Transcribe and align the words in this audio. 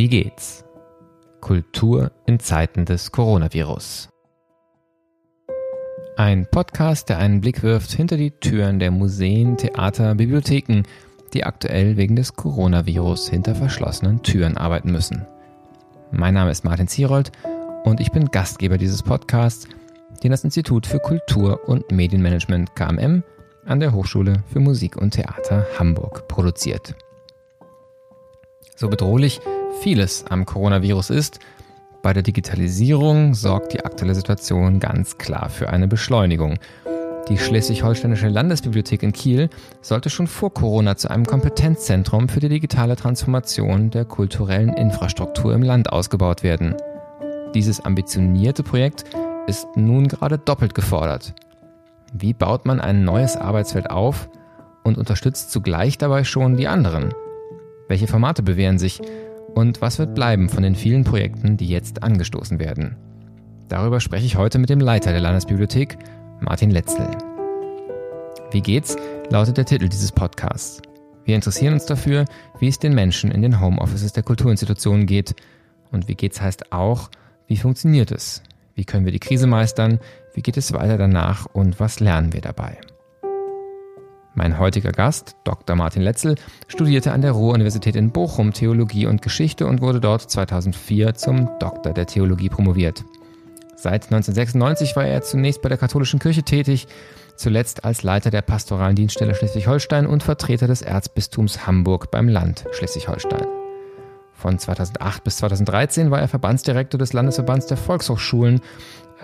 Wie 0.00 0.08
geht's? 0.08 0.64
Kultur 1.42 2.10
in 2.24 2.40
Zeiten 2.40 2.86
des 2.86 3.12
Coronavirus. 3.12 4.08
Ein 6.16 6.46
Podcast, 6.50 7.10
der 7.10 7.18
einen 7.18 7.42
Blick 7.42 7.62
wirft 7.62 7.92
hinter 7.92 8.16
die 8.16 8.30
Türen 8.30 8.78
der 8.78 8.92
Museen, 8.92 9.58
Theater, 9.58 10.14
Bibliotheken, 10.14 10.84
die 11.34 11.44
aktuell 11.44 11.98
wegen 11.98 12.16
des 12.16 12.32
Coronavirus 12.32 13.28
hinter 13.28 13.54
verschlossenen 13.54 14.22
Türen 14.22 14.56
arbeiten 14.56 14.90
müssen. 14.90 15.26
Mein 16.10 16.32
Name 16.32 16.50
ist 16.50 16.64
Martin 16.64 16.88
Zierold 16.88 17.30
und 17.84 18.00
ich 18.00 18.10
bin 18.10 18.30
Gastgeber 18.30 18.78
dieses 18.78 19.02
Podcasts, 19.02 19.68
den 20.22 20.30
das 20.30 20.44
Institut 20.44 20.86
für 20.86 21.00
Kultur 21.00 21.68
und 21.68 21.92
Medienmanagement 21.92 22.74
KMM 22.74 23.22
an 23.66 23.80
der 23.80 23.92
Hochschule 23.92 24.44
für 24.50 24.60
Musik 24.60 24.96
und 24.96 25.10
Theater 25.10 25.66
Hamburg 25.78 26.26
produziert. 26.26 26.94
So 28.76 28.88
bedrohlich 28.88 29.42
vieles 29.80 30.24
am 30.28 30.46
Coronavirus 30.46 31.10
ist, 31.10 31.40
bei 32.02 32.12
der 32.12 32.22
Digitalisierung 32.22 33.34
sorgt 33.34 33.74
die 33.74 33.84
aktuelle 33.84 34.14
Situation 34.14 34.80
ganz 34.80 35.18
klar 35.18 35.50
für 35.50 35.68
eine 35.68 35.86
Beschleunigung. 35.86 36.58
Die 37.28 37.38
Schleswig-Holsteinische 37.38 38.28
Landesbibliothek 38.28 39.02
in 39.02 39.12
Kiel 39.12 39.50
sollte 39.82 40.10
schon 40.10 40.26
vor 40.26 40.52
Corona 40.52 40.96
zu 40.96 41.10
einem 41.10 41.26
Kompetenzzentrum 41.26 42.28
für 42.28 42.40
die 42.40 42.48
digitale 42.48 42.96
Transformation 42.96 43.90
der 43.90 44.04
kulturellen 44.04 44.72
Infrastruktur 44.72 45.54
im 45.54 45.62
Land 45.62 45.92
ausgebaut 45.92 46.42
werden. 46.42 46.74
Dieses 47.54 47.84
ambitionierte 47.84 48.62
Projekt 48.62 49.04
ist 49.46 49.66
nun 49.76 50.08
gerade 50.08 50.38
doppelt 50.38 50.74
gefordert. 50.74 51.34
Wie 52.12 52.32
baut 52.32 52.64
man 52.64 52.80
ein 52.80 53.04
neues 53.04 53.36
Arbeitsfeld 53.36 53.90
auf 53.90 54.28
und 54.82 54.98
unterstützt 54.98 55.50
zugleich 55.50 55.98
dabei 55.98 56.24
schon 56.24 56.56
die 56.56 56.66
anderen? 56.66 57.14
Welche 57.88 58.06
Formate 58.06 58.42
bewähren 58.42 58.78
sich? 58.78 59.00
Und 59.54 59.80
was 59.80 59.98
wird 59.98 60.14
bleiben 60.14 60.48
von 60.48 60.62
den 60.62 60.74
vielen 60.74 61.04
Projekten, 61.04 61.56
die 61.56 61.68
jetzt 61.68 62.02
angestoßen 62.02 62.58
werden? 62.58 62.96
Darüber 63.68 64.00
spreche 64.00 64.26
ich 64.26 64.36
heute 64.36 64.58
mit 64.58 64.70
dem 64.70 64.80
Leiter 64.80 65.12
der 65.12 65.20
Landesbibliothek, 65.20 65.98
Martin 66.40 66.70
Letzel. 66.70 67.08
Wie 68.52 68.62
geht's? 68.62 68.96
lautet 69.30 69.56
der 69.58 69.64
Titel 69.64 69.88
dieses 69.88 70.10
Podcasts. 70.10 70.82
Wir 71.24 71.36
interessieren 71.36 71.74
uns 71.74 71.86
dafür, 71.86 72.24
wie 72.58 72.66
es 72.66 72.80
den 72.80 72.94
Menschen 72.94 73.30
in 73.30 73.42
den 73.42 73.60
Homeoffices 73.60 74.12
der 74.12 74.24
Kulturinstitutionen 74.24 75.06
geht. 75.06 75.36
Und 75.92 76.08
wie 76.08 76.16
geht's 76.16 76.40
heißt 76.40 76.72
auch, 76.72 77.10
wie 77.46 77.56
funktioniert 77.56 78.10
es? 78.10 78.42
Wie 78.74 78.84
können 78.84 79.04
wir 79.04 79.12
die 79.12 79.20
Krise 79.20 79.46
meistern? 79.46 80.00
Wie 80.34 80.42
geht 80.42 80.56
es 80.56 80.72
weiter 80.72 80.98
danach 80.98 81.46
und 81.46 81.78
was 81.78 82.00
lernen 82.00 82.32
wir 82.32 82.40
dabei? 82.40 82.78
Mein 84.34 84.58
heutiger 84.58 84.92
Gast, 84.92 85.34
Dr. 85.44 85.74
Martin 85.74 86.02
Letzel, 86.02 86.36
studierte 86.68 87.12
an 87.12 87.20
der 87.20 87.32
Ruhr-Universität 87.32 87.96
in 87.96 88.12
Bochum 88.12 88.52
Theologie 88.52 89.06
und 89.06 89.22
Geschichte 89.22 89.66
und 89.66 89.80
wurde 89.80 90.00
dort 90.00 90.30
2004 90.30 91.14
zum 91.14 91.48
Doktor 91.58 91.92
der 91.92 92.06
Theologie 92.06 92.48
promoviert. 92.48 93.04
Seit 93.74 94.04
1996 94.04 94.94
war 94.94 95.04
er 95.04 95.22
zunächst 95.22 95.62
bei 95.62 95.68
der 95.68 95.78
katholischen 95.78 96.20
Kirche 96.20 96.44
tätig, 96.44 96.86
zuletzt 97.34 97.84
als 97.84 98.02
Leiter 98.02 98.30
der 98.30 98.42
pastoralen 98.42 98.94
Dienststelle 98.94 99.34
Schleswig-Holstein 99.34 100.06
und 100.06 100.22
Vertreter 100.22 100.68
des 100.68 100.82
Erzbistums 100.82 101.66
Hamburg 101.66 102.10
beim 102.10 102.28
Land 102.28 102.66
Schleswig-Holstein. 102.72 103.46
Von 104.32 104.58
2008 104.58 105.24
bis 105.24 105.38
2013 105.38 106.10
war 106.10 106.20
er 106.20 106.28
Verbandsdirektor 106.28 106.98
des 106.98 107.12
Landesverbands 107.12 107.66
der 107.66 107.76
Volkshochschulen 107.76 108.60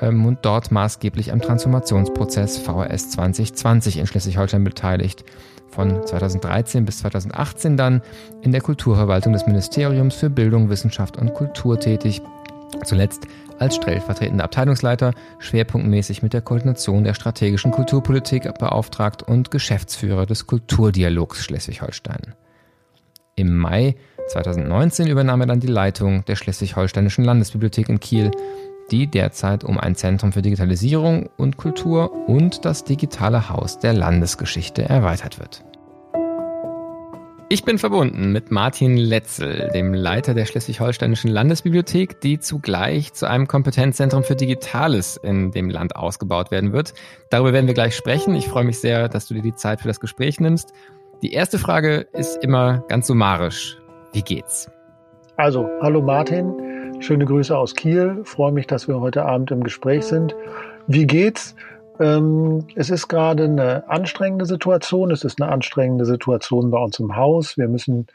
und 0.01 0.39
dort 0.43 0.71
maßgeblich 0.71 1.33
am 1.33 1.41
Transformationsprozess 1.41 2.59
VRS 2.59 3.11
2020 3.11 3.99
in 3.99 4.07
Schleswig-Holstein 4.07 4.65
beteiligt. 4.65 5.25
Von 5.71 6.07
2013 6.07 6.85
bis 6.85 6.99
2018 6.99 7.77
dann 7.77 8.03
in 8.43 8.53
der 8.53 8.61
Kulturverwaltung 8.61 9.33
des 9.33 9.47
Ministeriums 9.47 10.15
für 10.15 10.31
Bildung, 10.31 10.69
Wissenschaft 10.71 11.17
und 11.17 11.35
Kultur 11.35 11.79
tätig. 11.79 12.23
Zuletzt 12.85 13.27
als 13.59 13.77
stellvertretender 13.77 14.45
Abteilungsleiter, 14.45 15.13
schwerpunktmäßig 15.39 16.23
mit 16.23 16.35
der 16.35 16.43
Koordination 16.43 17.05
der 17.05 17.15
strategischen 17.15 17.71
Kulturpolitik 17.71 18.53
beauftragt 18.59 19.23
und 19.23 19.51
Geschäftsführer 19.51 20.27
des 20.27 20.47
Kulturdialogs 20.47 21.45
Schleswig-Holstein. 21.45 22.35
Im 23.35 23.57
Mai 23.57 23.97
2019 24.29 25.09
übernahm 25.09 25.43
er 25.43 25.47
dann 25.47 25.61
die 25.61 25.67
Leitung 25.67 26.25
der 26.25 26.37
Schleswig-Holsteinischen 26.37 27.25
Landesbibliothek 27.25 27.89
in 27.89 28.01
Kiel 28.01 28.31
die 28.91 29.07
derzeit 29.07 29.65
um 29.65 29.79
ein 29.79 29.95
Zentrum 29.95 30.33
für 30.33 30.43
Digitalisierung 30.43 31.29
und 31.37 31.57
Kultur 31.57 32.29
und 32.29 32.65
das 32.65 32.85
digitale 32.85 33.49
Haus 33.49 33.79
der 33.79 33.93
Landesgeschichte 33.93 34.83
erweitert 34.89 35.39
wird. 35.39 35.65
Ich 37.49 37.63
bin 37.63 37.79
verbunden 37.79 38.33
mit 38.33 38.51
Martin 38.51 38.97
Letzel, 38.97 39.71
dem 39.73 39.95
Leiter 39.95 40.35
der 40.35 40.47
Schleswig-Holsteinischen 40.47 41.31
Landesbibliothek, 41.31 42.21
die 42.21 42.41
zugleich 42.41 43.13
zu 43.13 43.29
einem 43.29 43.47
Kompetenzzentrum 43.47 44.25
für 44.25 44.35
Digitales 44.35 45.17
in 45.17 45.53
dem 45.53 45.71
Land 45.71 45.95
ausgebaut 45.95 46.51
werden 46.51 46.73
wird. 46.73 46.93
Darüber 47.31 47.53
werden 47.53 47.69
wir 47.69 47.75
gleich 47.75 47.95
sprechen. 47.95 48.35
Ich 48.35 48.49
freue 48.49 48.65
mich 48.65 48.81
sehr, 48.81 49.09
dass 49.09 49.29
du 49.29 49.35
dir 49.35 49.43
die 49.43 49.55
Zeit 49.55 49.81
für 49.81 49.87
das 49.87 50.01
Gespräch 50.01 50.41
nimmst. 50.41 50.73
Die 51.23 51.33
erste 51.33 51.61
Frage 51.61 52.09
ist 52.15 52.43
immer 52.43 52.85
ganz 52.89 53.07
summarisch. 53.07 53.79
Wie 54.13 54.23
geht's? 54.23 54.69
Also, 55.37 55.69
hallo 55.81 56.03
Martin. 56.03 56.66
Schöne 57.01 57.25
Grüße 57.25 57.57
aus 57.57 57.75
Kiel. 57.75 58.23
Freue 58.25 58.53
mich, 58.53 58.67
dass 58.67 58.89
wir 58.89 59.01
heute 59.01 59.25
Abend 59.25 59.51
im 59.51 59.63
Gespräch 59.63 60.05
sind. 60.05 60.35
Wie 60.87 61.07
geht's? 61.07 61.55
Ähm, 62.01 62.67
es 62.75 62.91
ist 62.91 63.09
gerade 63.09 63.45
eine 63.45 63.89
anstrengende 63.89 64.47
Situation. 64.47 65.11
Es 65.11 65.23
ist 65.23 65.41
eine 65.41 65.51
anstrengende 65.53 66.05
Situation 66.05 66.71
bei 66.71 66.79
uns 66.79 66.99
im 66.99 67.15
Haus. 67.15 67.57
Wir 67.57 67.69
müssen 67.69 68.07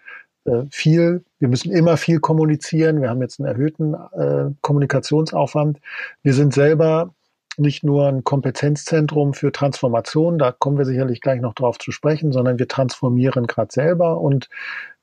äh, 0.45 0.63
viel, 0.71 1.23
wir 1.39 1.47
müssen 1.47 1.71
immer 1.71 1.95
viel 1.97 2.19
kommunizieren. 2.19 3.01
Wir 3.01 3.09
haben 3.09 3.21
jetzt 3.21 3.39
einen 3.39 3.47
erhöhten 3.47 3.93
äh, 3.93 4.51
Kommunikationsaufwand. 4.61 5.79
Wir 6.23 6.33
sind 6.33 6.53
selber 6.53 7.13
nicht 7.57 7.83
nur 7.83 8.07
ein 8.07 8.23
Kompetenzzentrum 8.23 9.33
für 9.33 9.51
Transformation, 9.51 10.37
da 10.37 10.51
kommen 10.51 10.77
wir 10.77 10.85
sicherlich 10.85 11.21
gleich 11.21 11.41
noch 11.41 11.53
drauf 11.53 11.77
zu 11.77 11.91
sprechen, 11.91 12.31
sondern 12.31 12.59
wir 12.59 12.67
transformieren 12.67 13.47
gerade 13.47 13.71
selber 13.71 14.19
und 14.19 14.49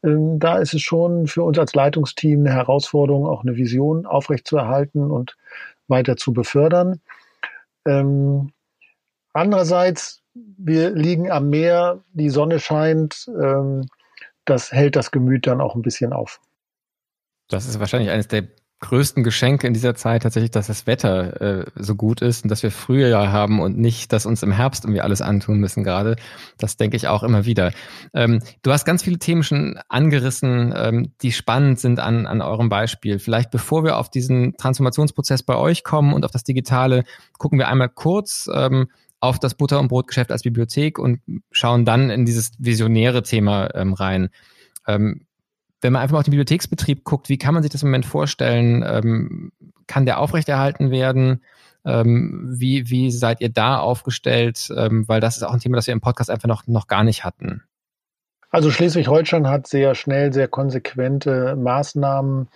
ähm, 0.02 0.38
da 0.38 0.58
ist 0.58 0.74
es 0.74 0.82
schon 0.82 1.26
für 1.26 1.42
uns 1.42 1.58
als 1.58 1.74
Leitungsteam 1.74 2.40
eine 2.40 2.54
Herausforderung, 2.54 3.26
auch 3.26 3.42
eine 3.42 3.56
Vision 3.56 4.06
aufrechtzuerhalten 4.06 5.10
und 5.10 5.36
weiter 5.88 6.16
zu 6.16 6.32
befördern. 6.32 7.00
Ähm, 7.86 8.52
andererseits, 9.32 10.22
wir 10.34 10.90
liegen 10.90 11.30
am 11.30 11.50
Meer, 11.50 12.04
die 12.12 12.30
Sonne 12.30 12.60
scheint, 12.60 13.28
ähm, 13.28 13.86
das 14.44 14.72
hält 14.72 14.96
das 14.96 15.10
Gemüt 15.10 15.46
dann 15.46 15.60
auch 15.60 15.74
ein 15.74 15.82
bisschen 15.82 16.12
auf. 16.12 16.40
Das 17.48 17.66
ist 17.66 17.80
wahrscheinlich 17.80 18.10
eines 18.10 18.28
der 18.28 18.48
größten 18.80 19.24
Geschenke 19.24 19.66
in 19.66 19.74
dieser 19.74 19.94
Zeit 19.94 20.22
tatsächlich, 20.22 20.52
dass 20.52 20.68
das 20.68 20.86
Wetter 20.86 21.40
äh, 21.40 21.64
so 21.74 21.96
gut 21.96 22.22
ist 22.22 22.44
und 22.44 22.50
dass 22.50 22.62
wir 22.62 22.70
Frühjahr 22.70 23.32
haben 23.32 23.60
und 23.60 23.76
nicht, 23.76 24.12
dass 24.12 24.24
uns 24.24 24.42
im 24.42 24.52
Herbst 24.52 24.84
irgendwie 24.84 25.00
alles 25.00 25.20
antun 25.20 25.58
müssen 25.58 25.82
gerade. 25.82 26.16
Das 26.58 26.76
denke 26.76 26.96
ich 26.96 27.08
auch 27.08 27.24
immer 27.24 27.44
wieder. 27.44 27.72
Ähm, 28.14 28.40
du 28.62 28.72
hast 28.72 28.84
ganz 28.84 29.02
viele 29.02 29.18
Themen 29.18 29.42
schon 29.42 29.80
angerissen, 29.88 30.72
ähm, 30.76 31.12
die 31.22 31.32
spannend 31.32 31.80
sind 31.80 31.98
an, 31.98 32.26
an 32.26 32.40
eurem 32.40 32.68
Beispiel. 32.68 33.18
Vielleicht 33.18 33.50
bevor 33.50 33.82
wir 33.82 33.96
auf 33.96 34.10
diesen 34.10 34.56
Transformationsprozess 34.56 35.42
bei 35.42 35.56
euch 35.56 35.82
kommen 35.82 36.12
und 36.12 36.24
auf 36.24 36.30
das 36.30 36.44
Digitale, 36.44 37.02
gucken 37.38 37.58
wir 37.58 37.68
einmal 37.68 37.88
kurz 37.88 38.48
ähm, 38.52 38.88
auf 39.20 39.40
das 39.40 39.54
Butter- 39.54 39.80
und 39.80 39.88
Brotgeschäft 39.88 40.30
als 40.30 40.42
Bibliothek 40.42 41.00
und 41.00 41.20
schauen 41.50 41.84
dann 41.84 42.10
in 42.10 42.24
dieses 42.24 42.52
visionäre 42.58 43.24
Thema 43.24 43.74
ähm, 43.74 43.92
rein. 43.92 44.28
Ähm, 44.86 45.26
wenn 45.80 45.92
man 45.92 46.02
einfach 46.02 46.14
mal 46.14 46.20
auf 46.20 46.24
den 46.24 46.32
Bibliotheksbetrieb 46.32 47.04
guckt, 47.04 47.28
wie 47.28 47.38
kann 47.38 47.54
man 47.54 47.62
sich 47.62 47.72
das 47.72 47.82
im 47.82 47.88
Moment 47.88 48.06
vorstellen? 48.06 48.84
Ähm, 48.86 49.52
kann 49.86 50.06
der 50.06 50.18
aufrechterhalten 50.20 50.90
werden? 50.90 51.42
Ähm, 51.84 52.44
wie, 52.58 52.90
wie 52.90 53.10
seid 53.10 53.40
ihr 53.40 53.48
da 53.48 53.78
aufgestellt? 53.78 54.68
Ähm, 54.76 55.08
weil 55.08 55.20
das 55.20 55.36
ist 55.36 55.42
auch 55.42 55.52
ein 55.52 55.60
Thema, 55.60 55.76
das 55.76 55.86
wir 55.86 55.92
im 55.92 56.00
Podcast 56.00 56.30
einfach 56.30 56.48
noch, 56.48 56.66
noch 56.66 56.86
gar 56.86 57.04
nicht 57.04 57.24
hatten. 57.24 57.62
Also 58.50 58.70
Schleswig-Holstein 58.70 59.46
hat 59.46 59.66
sehr 59.66 59.94
schnell, 59.94 60.32
sehr 60.32 60.48
konsequente 60.48 61.54
Maßnahmen 61.56 62.48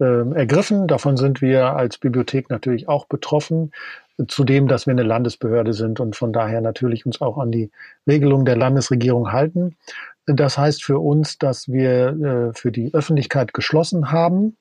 äh, 0.00 0.30
ergriffen. 0.34 0.88
Davon 0.88 1.16
sind 1.16 1.40
wir 1.40 1.76
als 1.76 1.98
Bibliothek 1.98 2.50
natürlich 2.50 2.88
auch 2.88 3.06
betroffen. 3.06 3.72
Zudem, 4.28 4.66
dass 4.66 4.86
wir 4.86 4.92
eine 4.92 5.02
Landesbehörde 5.02 5.72
sind 5.72 6.00
und 6.00 6.16
von 6.16 6.32
daher 6.32 6.60
natürlich 6.62 7.06
uns 7.06 7.20
auch 7.20 7.38
an 7.38 7.52
die 7.52 7.70
Regelungen 8.06 8.46
der 8.46 8.56
Landesregierung 8.56 9.30
halten. 9.30 9.76
Das 10.26 10.58
heißt 10.58 10.84
für 10.84 10.98
uns, 10.98 11.38
dass 11.38 11.68
wir 11.68 12.08
äh, 12.08 12.52
für 12.52 12.72
die 12.72 12.92
Öffentlichkeit 12.92 13.54
geschlossen 13.54 14.10
haben. 14.10 14.56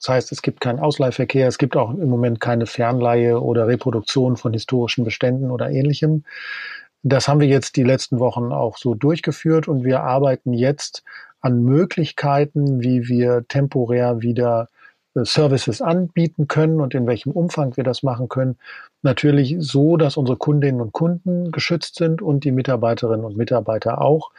Das 0.00 0.08
heißt, 0.08 0.32
es 0.32 0.42
gibt 0.42 0.60
keinen 0.60 0.80
Ausleihverkehr, 0.80 1.46
es 1.46 1.58
gibt 1.58 1.76
auch 1.76 1.90
im 1.90 2.08
Moment 2.08 2.40
keine 2.40 2.66
Fernleihe 2.66 3.40
oder 3.40 3.68
Reproduktion 3.68 4.36
von 4.36 4.52
historischen 4.52 5.04
Beständen 5.04 5.50
oder 5.50 5.70
ähnlichem. 5.70 6.24
Das 7.02 7.26
haben 7.26 7.40
wir 7.40 7.48
jetzt 7.48 7.76
die 7.76 7.84
letzten 7.84 8.18
Wochen 8.18 8.52
auch 8.52 8.76
so 8.76 8.94
durchgeführt 8.94 9.66
und 9.66 9.84
wir 9.84 10.02
arbeiten 10.02 10.52
jetzt 10.52 11.02
an 11.40 11.62
Möglichkeiten, 11.62 12.82
wie 12.82 13.08
wir 13.08 13.44
temporär 13.48 14.22
wieder 14.22 14.68
äh, 15.14 15.24
Services 15.24 15.82
anbieten 15.82 16.48
können 16.48 16.80
und 16.80 16.94
in 16.94 17.06
welchem 17.06 17.32
Umfang 17.32 17.76
wir 17.76 17.84
das 17.84 18.02
machen 18.02 18.28
können. 18.28 18.56
Natürlich 19.02 19.56
so, 19.58 19.96
dass 19.96 20.16
unsere 20.16 20.38
Kundinnen 20.38 20.80
und 20.80 20.92
Kunden 20.92 21.50
geschützt 21.50 21.96
sind 21.96 22.22
und 22.22 22.44
die 22.44 22.52
Mitarbeiterinnen 22.52 23.24
und 23.24 23.36
Mitarbeiter 23.36 24.00
auch. 24.00 24.30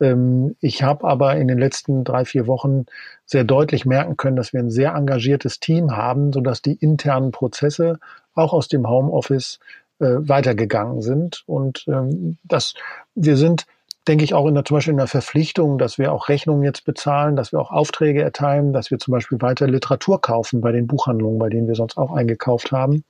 Ähm, 0.00 0.56
ich 0.60 0.82
habe 0.82 1.06
aber 1.06 1.36
in 1.36 1.48
den 1.48 1.58
letzten 1.58 2.04
drei, 2.04 2.24
vier 2.24 2.46
Wochen 2.46 2.86
sehr 3.24 3.44
deutlich 3.44 3.86
merken 3.86 4.16
können, 4.16 4.36
dass 4.36 4.52
wir 4.52 4.60
ein 4.60 4.70
sehr 4.70 4.94
engagiertes 4.94 5.60
Team 5.60 5.96
haben, 5.96 6.32
sodass 6.32 6.62
die 6.62 6.74
internen 6.74 7.30
Prozesse 7.30 7.98
auch 8.34 8.52
aus 8.52 8.68
dem 8.68 8.88
Homeoffice 8.88 9.58
äh, 9.98 10.16
weitergegangen 10.18 11.00
sind. 11.00 11.42
Und 11.46 11.84
ähm, 11.88 12.38
das, 12.44 12.74
wir 13.14 13.36
sind, 13.36 13.66
denke 14.06 14.24
ich, 14.24 14.34
auch 14.34 14.46
in 14.46 14.54
der, 14.54 14.64
zum 14.64 14.76
Beispiel 14.76 14.92
in 14.92 14.98
der 14.98 15.06
Verpflichtung, 15.06 15.78
dass 15.78 15.98
wir 15.98 16.12
auch 16.12 16.28
Rechnungen 16.28 16.62
jetzt 16.62 16.84
bezahlen, 16.84 17.34
dass 17.34 17.52
wir 17.52 17.60
auch 17.60 17.70
Aufträge 17.70 18.22
erteilen, 18.22 18.72
dass 18.72 18.90
wir 18.90 18.98
zum 18.98 19.12
Beispiel 19.12 19.40
weiter 19.40 19.66
Literatur 19.66 20.20
kaufen 20.20 20.60
bei 20.60 20.72
den 20.72 20.86
Buchhandlungen, 20.86 21.38
bei 21.38 21.48
denen 21.48 21.66
wir 21.66 21.74
sonst 21.74 21.96
auch 21.96 22.12
eingekauft 22.12 22.72
haben 22.72 23.04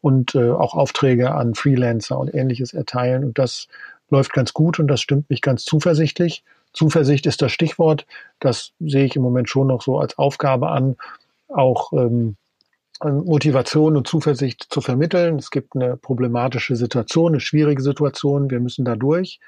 und 0.00 0.34
äh, 0.34 0.50
auch 0.50 0.74
Aufträge 0.74 1.32
an 1.32 1.54
Freelancer 1.54 2.18
und 2.18 2.32
ähnliches 2.34 2.72
erteilen. 2.72 3.24
Und 3.24 3.38
das 3.38 3.68
läuft 4.10 4.32
ganz 4.32 4.52
gut 4.52 4.78
und 4.78 4.88
das 4.88 5.00
stimmt 5.00 5.30
mich 5.30 5.42
ganz 5.42 5.64
zuversichtlich. 5.64 6.44
Zuversicht 6.72 7.26
ist 7.26 7.42
das 7.42 7.52
Stichwort. 7.52 8.06
Das 8.40 8.72
sehe 8.80 9.04
ich 9.04 9.16
im 9.16 9.22
Moment 9.22 9.48
schon 9.48 9.66
noch 9.66 9.82
so 9.82 9.98
als 9.98 10.18
Aufgabe 10.18 10.68
an, 10.68 10.96
auch 11.48 11.92
ähm, 11.92 12.36
Motivation 13.02 13.96
und 13.96 14.06
Zuversicht 14.06 14.66
zu 14.70 14.80
vermitteln. 14.80 15.36
Es 15.36 15.50
gibt 15.50 15.76
eine 15.76 15.96
problematische 15.96 16.76
Situation, 16.76 17.32
eine 17.32 17.40
schwierige 17.40 17.82
Situation. 17.82 18.50
Wir 18.50 18.60
müssen 18.60 18.84
da 18.84 18.96
durch. 18.96 19.40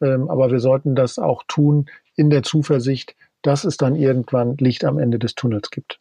Ähm, 0.00 0.28
aber 0.28 0.50
wir 0.50 0.60
sollten 0.60 0.94
das 0.94 1.18
auch 1.18 1.44
tun 1.46 1.86
in 2.16 2.30
der 2.30 2.42
Zuversicht, 2.42 3.14
dass 3.42 3.64
es 3.64 3.76
dann 3.76 3.94
irgendwann 3.94 4.56
Licht 4.56 4.84
am 4.84 4.98
Ende 4.98 5.18
des 5.18 5.34
Tunnels 5.34 5.70
gibt. 5.70 6.00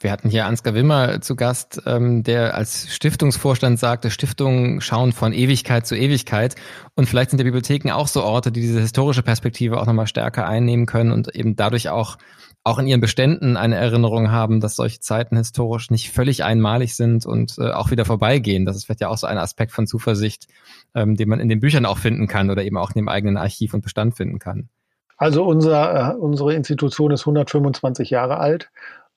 Wir 0.00 0.10
hatten 0.10 0.28
hier 0.28 0.46
Ansgar 0.46 0.74
Wimmer 0.74 1.20
zu 1.20 1.36
Gast, 1.36 1.82
ähm, 1.86 2.22
der 2.22 2.54
als 2.54 2.92
Stiftungsvorstand 2.94 3.78
sagte, 3.78 4.10
Stiftungen 4.10 4.80
schauen 4.80 5.12
von 5.12 5.32
Ewigkeit 5.32 5.86
zu 5.86 5.94
Ewigkeit. 5.94 6.56
Und 6.94 7.08
vielleicht 7.08 7.30
sind 7.30 7.38
die 7.38 7.44
Bibliotheken 7.44 7.92
auch 7.92 8.08
so 8.08 8.22
Orte, 8.22 8.50
die 8.50 8.60
diese 8.60 8.80
historische 8.80 9.22
Perspektive 9.22 9.80
auch 9.80 9.86
nochmal 9.86 10.06
stärker 10.06 10.46
einnehmen 10.46 10.86
können 10.86 11.12
und 11.12 11.34
eben 11.34 11.56
dadurch 11.56 11.90
auch, 11.90 12.18
auch 12.64 12.78
in 12.78 12.86
ihren 12.86 13.00
Beständen 13.00 13.56
eine 13.56 13.76
Erinnerung 13.76 14.30
haben, 14.30 14.60
dass 14.60 14.76
solche 14.76 15.00
Zeiten 15.00 15.36
historisch 15.36 15.90
nicht 15.90 16.10
völlig 16.10 16.44
einmalig 16.44 16.96
sind 16.96 17.24
und 17.24 17.58
äh, 17.58 17.70
auch 17.70 17.90
wieder 17.90 18.04
vorbeigehen. 18.04 18.66
Das 18.66 18.76
ist 18.76 18.86
vielleicht 18.86 19.00
ja 19.00 19.08
auch 19.08 19.18
so 19.18 19.26
ein 19.26 19.38
Aspekt 19.38 19.72
von 19.72 19.86
Zuversicht, 19.86 20.48
ähm, 20.94 21.14
den 21.14 21.28
man 21.28 21.40
in 21.40 21.48
den 21.48 21.60
Büchern 21.60 21.86
auch 21.86 21.98
finden 21.98 22.26
kann 22.26 22.50
oder 22.50 22.64
eben 22.64 22.78
auch 22.78 22.90
in 22.90 22.96
dem 22.96 23.08
eigenen 23.08 23.36
Archiv 23.36 23.74
und 23.74 23.82
Bestand 23.82 24.16
finden 24.16 24.38
kann. 24.38 24.68
Also 25.16 25.44
unser, 25.44 26.12
äh, 26.12 26.16
unsere 26.16 26.54
Institution 26.54 27.12
ist 27.12 27.22
125 27.22 28.10
Jahre 28.10 28.38
alt 28.38 28.70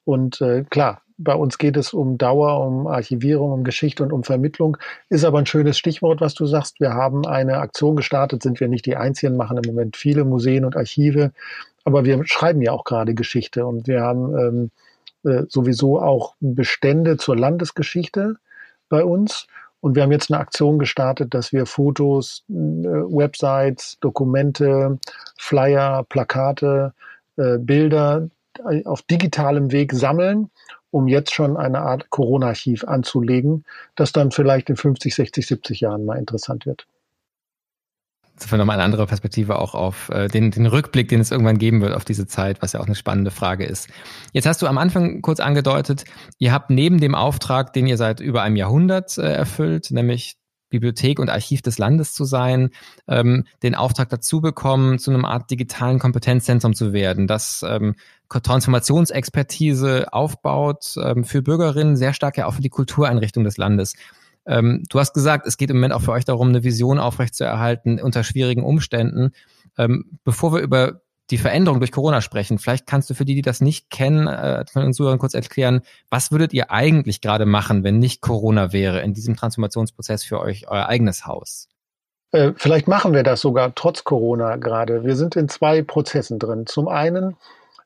und 0.07 0.39
äh, 0.39 0.63
klar, 0.63 1.01
bei 1.17 1.35
uns 1.35 1.57
geht 1.57 1.75
es 1.75 1.91
um 1.91 2.17
Dauer, 2.17 2.65
um 2.65 2.87
Archivierung, 2.87 3.51
um 3.51 3.63
Geschichte 3.65 4.03
und 4.03 4.13
um 4.13 4.23
Vermittlung. 4.23 4.77
Ist 5.09 5.25
aber 5.25 5.39
ein 5.39 5.45
schönes 5.45 5.77
Stichwort, 5.77 6.21
was 6.21 6.33
du 6.33 6.45
sagst. 6.45 6.79
Wir 6.79 6.93
haben 6.93 7.27
eine 7.27 7.57
Aktion 7.57 7.97
gestartet, 7.97 8.41
sind 8.41 8.61
wir 8.61 8.69
nicht 8.69 8.85
die 8.85 8.95
Einzigen, 8.95 9.35
machen 9.35 9.57
im 9.57 9.69
Moment 9.69 9.97
viele 9.97 10.23
Museen 10.23 10.63
und 10.63 10.77
Archive. 10.77 11.33
Aber 11.83 12.05
wir 12.05 12.25
schreiben 12.25 12.61
ja 12.61 12.71
auch 12.71 12.85
gerade 12.85 13.15
Geschichte 13.15 13.65
und 13.65 13.85
wir 13.87 14.01
haben 14.01 14.71
ähm, 15.25 15.29
äh, 15.29 15.43
sowieso 15.49 16.01
auch 16.01 16.35
Bestände 16.39 17.17
zur 17.17 17.35
Landesgeschichte 17.35 18.37
bei 18.87 19.03
uns. 19.03 19.47
Und 19.81 19.97
wir 19.97 20.03
haben 20.03 20.13
jetzt 20.13 20.31
eine 20.31 20.39
Aktion 20.39 20.79
gestartet, 20.79 21.33
dass 21.33 21.51
wir 21.51 21.65
Fotos, 21.65 22.45
äh, 22.49 22.53
Websites, 22.53 23.97
Dokumente, 23.99 24.99
Flyer, 25.37 26.05
Plakate, 26.07 26.93
äh, 27.35 27.57
Bilder 27.57 28.29
auf 28.85 29.01
digitalem 29.01 29.71
Weg 29.71 29.93
sammeln, 29.93 30.49
um 30.91 31.07
jetzt 31.07 31.33
schon 31.33 31.57
eine 31.57 31.79
Art 31.79 32.09
Corona-Archiv 32.09 32.83
anzulegen, 32.83 33.65
das 33.95 34.11
dann 34.11 34.31
vielleicht 34.31 34.69
in 34.69 34.75
50, 34.77 35.13
60, 35.13 35.45
70 35.47 35.81
Jahren 35.81 36.05
mal 36.05 36.17
interessant 36.17 36.65
wird. 36.65 36.87
Insofern 38.37 38.59
nochmal 38.59 38.75
eine 38.75 38.83
andere 38.83 39.07
Perspektive 39.07 39.57
auch 39.57 39.73
auf 39.73 40.09
äh, 40.09 40.27
den, 40.27 40.51
den 40.51 40.67
Rückblick, 40.67 41.09
den 41.09 41.19
es 41.19 41.31
irgendwann 41.31 41.57
geben 41.57 41.81
wird 41.81 41.93
auf 41.93 42.05
diese 42.05 42.27
Zeit, 42.27 42.61
was 42.61 42.73
ja 42.73 42.79
auch 42.79 42.85
eine 42.85 42.93
spannende 42.93 43.31
Frage 43.31 43.65
ist. 43.65 43.89
Jetzt 44.31 44.45
hast 44.45 44.61
du 44.61 44.67
am 44.67 44.77
Anfang 44.77 45.23
kurz 45.23 45.39
angedeutet, 45.39 46.05
ihr 46.37 46.53
habt 46.53 46.69
neben 46.69 46.99
dem 46.99 47.15
Auftrag, 47.15 47.73
den 47.73 47.87
ihr 47.87 47.97
seit 47.97 48.19
über 48.19 48.43
einem 48.43 48.55
Jahrhundert 48.55 49.17
äh, 49.17 49.33
erfüllt, 49.33 49.89
nämlich 49.89 50.37
Bibliothek 50.79 51.19
und 51.19 51.29
Archiv 51.29 51.61
des 51.61 51.77
Landes 51.77 52.13
zu 52.13 52.25
sein, 52.25 52.71
ähm, 53.07 53.45
den 53.63 53.75
Auftrag 53.75 54.09
dazu 54.09 54.41
bekommen, 54.41 54.99
zu 54.99 55.11
einem 55.11 55.25
Art 55.25 55.49
digitalen 55.51 55.99
Kompetenzzentrum 55.99 56.73
zu 56.73 56.93
werden, 56.93 57.27
das 57.27 57.63
ähm, 57.67 57.95
Transformationsexpertise 58.29 60.13
aufbaut 60.13 60.95
ähm, 61.01 61.23
für 61.23 61.41
Bürgerinnen, 61.41 61.95
sehr 61.95 62.13
stark 62.13 62.37
ja 62.37 62.45
auch 62.45 62.53
für 62.53 62.61
die 62.61 62.69
Kultureinrichtung 62.69 63.43
des 63.43 63.57
Landes. 63.57 63.95
Ähm, 64.45 64.83
du 64.89 64.99
hast 64.99 65.13
gesagt, 65.13 65.45
es 65.47 65.57
geht 65.57 65.69
im 65.69 65.77
Moment 65.77 65.93
auch 65.93 66.01
für 66.01 66.11
euch 66.11 66.25
darum, 66.25 66.49
eine 66.49 66.63
Vision 66.63 66.99
aufrechtzuerhalten 66.99 67.99
unter 68.01 68.23
schwierigen 68.23 68.63
Umständen. 68.63 69.31
Ähm, 69.77 70.19
bevor 70.23 70.53
wir 70.53 70.61
über 70.61 71.01
die 71.29 71.37
Veränderung 71.37 71.79
durch 71.79 71.91
Corona 71.91 72.21
sprechen. 72.21 72.57
Vielleicht 72.57 72.87
kannst 72.87 73.09
du 73.09 73.13
für 73.13 73.25
die, 73.25 73.35
die 73.35 73.41
das 73.41 73.61
nicht 73.61 73.89
kennen, 73.89 74.27
äh, 74.27 74.65
von 74.71 74.83
uns 74.83 74.97
Zuhörern 74.97 75.19
kurz 75.19 75.33
erklären, 75.33 75.81
was 76.09 76.31
würdet 76.31 76.53
ihr 76.53 76.71
eigentlich 76.71 77.21
gerade 77.21 77.45
machen, 77.45 77.83
wenn 77.83 77.99
nicht 77.99 78.21
Corona 78.21 78.71
wäre 78.73 79.01
in 79.01 79.13
diesem 79.13 79.35
Transformationsprozess 79.35 80.23
für 80.23 80.39
euch, 80.39 80.67
euer 80.69 80.87
eigenes 80.87 81.25
Haus? 81.25 81.67
Äh, 82.31 82.53
vielleicht 82.55 82.87
machen 82.87 83.13
wir 83.13 83.23
das 83.23 83.41
sogar 83.41 83.73
trotz 83.75 84.03
Corona 84.03 84.57
gerade. 84.57 85.03
Wir 85.03 85.15
sind 85.15 85.35
in 85.35 85.49
zwei 85.49 85.81
Prozessen 85.81 86.39
drin. 86.39 86.65
Zum 86.65 86.87
einen 86.87 87.35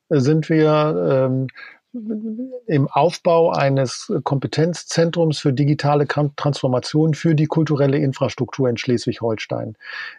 sind 0.08 0.48
wir 0.48 1.28
ähm, 1.28 1.48
im 2.66 2.88
Aufbau 2.88 3.50
eines 3.50 4.12
Kompetenzzentrums 4.24 5.38
für 5.38 5.52
digitale 5.52 6.06
Transformation 6.06 7.14
für 7.14 7.34
die 7.34 7.46
kulturelle 7.46 7.98
Infrastruktur 7.98 8.68
in 8.68 8.76
Schleswig-Holstein. 8.76 9.76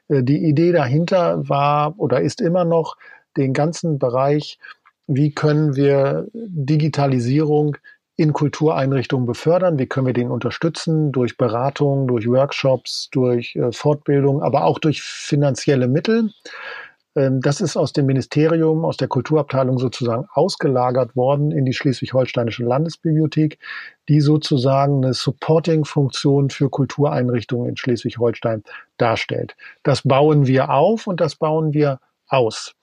Äh, 0.07 0.23
die 0.23 0.43
Idee 0.45 0.71
dahinter 0.71 1.47
war 1.49 1.95
oder 1.97 2.21
ist 2.21 2.41
immer 2.41 2.65
noch 2.65 2.97
den 3.37 3.53
ganzen 3.53 3.97
Bereich, 3.97 4.59
wie 5.07 5.33
können 5.33 5.75
wir 5.75 6.27
Digitalisierung 6.33 7.77
in 8.15 8.31
Kultureinrichtungen 8.31 9.25
befördern, 9.25 9.79
wie 9.79 9.87
können 9.87 10.05
wir 10.05 10.13
den 10.13 10.29
unterstützen 10.29 11.11
durch 11.11 11.35
Beratung, 11.35 12.07
durch 12.07 12.27
Workshops, 12.27 13.09
durch 13.11 13.55
äh, 13.55 13.71
Fortbildung, 13.71 14.43
aber 14.43 14.65
auch 14.65 14.77
durch 14.77 15.01
finanzielle 15.01 15.87
Mittel. 15.87 16.29
Ähm, 17.15 17.41
das 17.41 17.61
ist 17.61 17.77
aus 17.77 17.93
dem 17.93 18.05
Ministerium, 18.05 18.85
aus 18.85 18.97
der 18.97 19.07
Kulturabteilung 19.07 19.77
sozusagen 19.77 20.27
ausgelagert 20.33 21.15
worden 21.15 21.51
in 21.51 21.65
die 21.65 21.73
Schleswig-Holsteinische 21.73 22.63
Landesbibliothek, 22.63 23.59
die 24.09 24.21
sozusagen 24.21 25.03
eine 25.03 25.13
Supporting-Funktion 25.13 26.49
für 26.49 26.69
Kultureinrichtungen 26.69 27.69
in 27.69 27.77
Schleswig-Holstein 27.77 28.63
darstellt. 28.97 29.55
Das 29.83 30.01
bauen 30.01 30.47
wir 30.47 30.69
auf 30.69 31.07
und 31.07 31.21
das 31.21 31.35
bauen 31.35 31.73
wir 31.73 31.99
aus. 32.27 32.73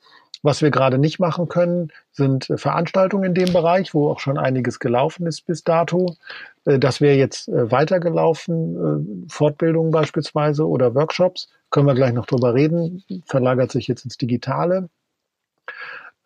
Was 0.42 0.62
wir 0.62 0.70
gerade 0.70 0.99
nicht 0.99 1.18
machen 1.18 1.49
können, 1.49 1.92
sind 2.12 2.49
äh, 2.49 2.56
Veranstaltungen 2.56 3.25
in 3.25 3.35
dem 3.35 3.52
Bereich, 3.52 3.92
wo 3.92 4.11
auch 4.11 4.20
schon 4.20 4.38
einiges 4.38 4.78
gelaufen 4.78 5.26
ist 5.26 5.42
bis 5.42 5.64
dato. 5.64 6.16
Äh, 6.64 6.78
das 6.78 7.00
wäre 7.00 7.16
jetzt 7.16 7.49
äh, 7.49 7.70
weitergelaufen, 7.70 9.26
Fortbildungen 9.28 9.90
beispielsweise 9.90 10.66
oder 10.66 10.94
Workshops. 10.94 11.49
Können 11.70 11.87
wir 11.87 11.94
gleich 11.94 12.14
noch 12.14 12.26
drüber 12.26 12.54
reden. 12.54 13.04
Verlagert 13.26 13.70
sich 13.70 13.87
jetzt 13.87 14.04
ins 14.04 14.16
Digitale. 14.16 14.88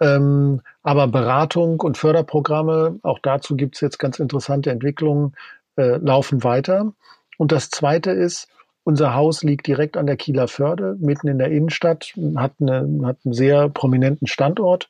Ähm, 0.01 0.61
aber 0.83 1.09
Beratung 1.09 1.81
und 1.81 1.97
Förderprogramme, 1.97 2.99
auch 3.03 3.19
dazu 3.21 3.57
gibt 3.57 3.75
es 3.75 3.81
jetzt 3.81 3.99
ganz 3.99 4.19
interessante 4.19 4.71
Entwicklungen, 4.71 5.35
laufen 5.77 6.45
weiter. 6.45 6.93
Und 7.37 7.51
das 7.51 7.69
Zweite 7.69 8.13
ist, 8.13 8.47
unser 8.85 9.15
Haus 9.15 9.43
liegt 9.43 9.67
direkt 9.67 9.97
an 9.97 10.07
der 10.07 10.17
Kieler 10.17 10.47
Förde, 10.47 10.97
mitten 11.01 11.27
in 11.29 11.39
der 11.39 11.51
Innenstadt, 11.51 12.13
hat, 12.37 12.53
eine, 12.61 13.07
hat 13.07 13.19
einen 13.25 13.35
sehr 13.35 13.69
prominenten 13.69 14.27
Standort. 14.27 14.89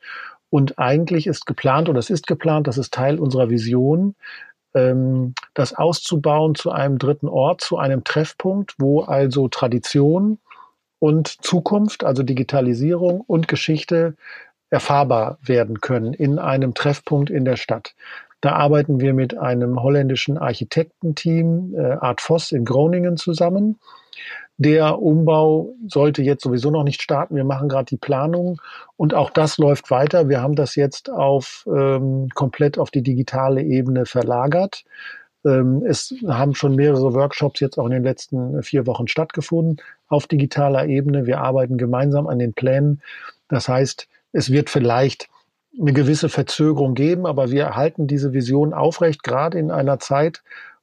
Und 0.50 0.78
eigentlich 0.78 1.26
ist 1.26 1.46
geplant, 1.46 1.88
oder 1.88 1.98
es 1.98 2.10
ist 2.10 2.26
geplant, 2.26 2.66
das 2.66 2.78
ist 2.78 2.92
Teil 2.92 3.18
unserer 3.18 3.50
Vision, 3.50 4.14
ähm, 4.74 5.34
das 5.54 5.74
auszubauen 5.74 6.54
zu 6.54 6.70
einem 6.70 6.98
dritten 6.98 7.28
Ort, 7.28 7.60
zu 7.60 7.78
einem 7.78 8.04
Treffpunkt, 8.04 8.74
wo 8.78 9.02
also 9.02 9.48
Tradition 9.48 10.38
und 10.98 11.28
Zukunft, 11.28 12.04
also 12.04 12.22
Digitalisierung 12.22 13.20
und 13.20 13.48
Geschichte 13.48 14.16
erfahrbar 14.70 15.38
werden 15.42 15.80
können 15.80 16.14
in 16.14 16.38
einem 16.38 16.74
Treffpunkt 16.74 17.30
in 17.30 17.44
der 17.44 17.56
Stadt. 17.56 17.94
Da 18.44 18.56
arbeiten 18.56 19.00
wir 19.00 19.14
mit 19.14 19.38
einem 19.38 19.82
holländischen 19.82 20.36
Architektenteam, 20.36 21.74
äh, 21.78 21.92
Art 21.92 22.20
Voss 22.20 22.52
in 22.52 22.66
Groningen 22.66 23.16
zusammen. 23.16 23.78
Der 24.58 25.00
Umbau 25.00 25.72
sollte 25.88 26.20
jetzt 26.20 26.42
sowieso 26.42 26.70
noch 26.70 26.84
nicht 26.84 27.00
starten. 27.00 27.36
Wir 27.36 27.44
machen 27.44 27.70
gerade 27.70 27.86
die 27.86 27.96
Planung 27.96 28.60
und 28.98 29.14
auch 29.14 29.30
das 29.30 29.56
läuft 29.56 29.90
weiter. 29.90 30.28
Wir 30.28 30.42
haben 30.42 30.56
das 30.56 30.74
jetzt 30.74 31.08
auf 31.08 31.66
ähm, 31.74 32.28
komplett 32.34 32.76
auf 32.78 32.90
die 32.90 33.00
digitale 33.00 33.62
Ebene 33.62 34.04
verlagert. 34.04 34.84
Ähm, 35.46 35.82
es 35.88 36.14
haben 36.28 36.54
schon 36.54 36.74
mehrere 36.74 37.14
Workshops 37.14 37.60
jetzt 37.60 37.78
auch 37.78 37.86
in 37.86 37.92
den 37.92 38.04
letzten 38.04 38.62
vier 38.62 38.86
Wochen 38.86 39.08
stattgefunden 39.08 39.78
auf 40.08 40.26
digitaler 40.26 40.84
Ebene. 40.84 41.24
Wir 41.24 41.40
arbeiten 41.40 41.78
gemeinsam 41.78 42.26
an 42.26 42.38
den 42.38 42.52
Plänen. 42.52 43.00
Das 43.48 43.70
heißt, 43.70 44.06
es 44.32 44.52
wird 44.52 44.68
vielleicht 44.68 45.30
eine 45.80 45.92
gewisse 45.92 46.28
Verzögerung 46.28 46.94
geben, 46.94 47.26
aber 47.26 47.50
wir 47.50 47.76
halten 47.76 48.06
diese 48.06 48.32
Vision 48.32 48.72
aufrecht, 48.72 49.22
gerade 49.22 49.58
in 49.58 49.70
einer 49.70 49.98
Zeit, 49.98 50.42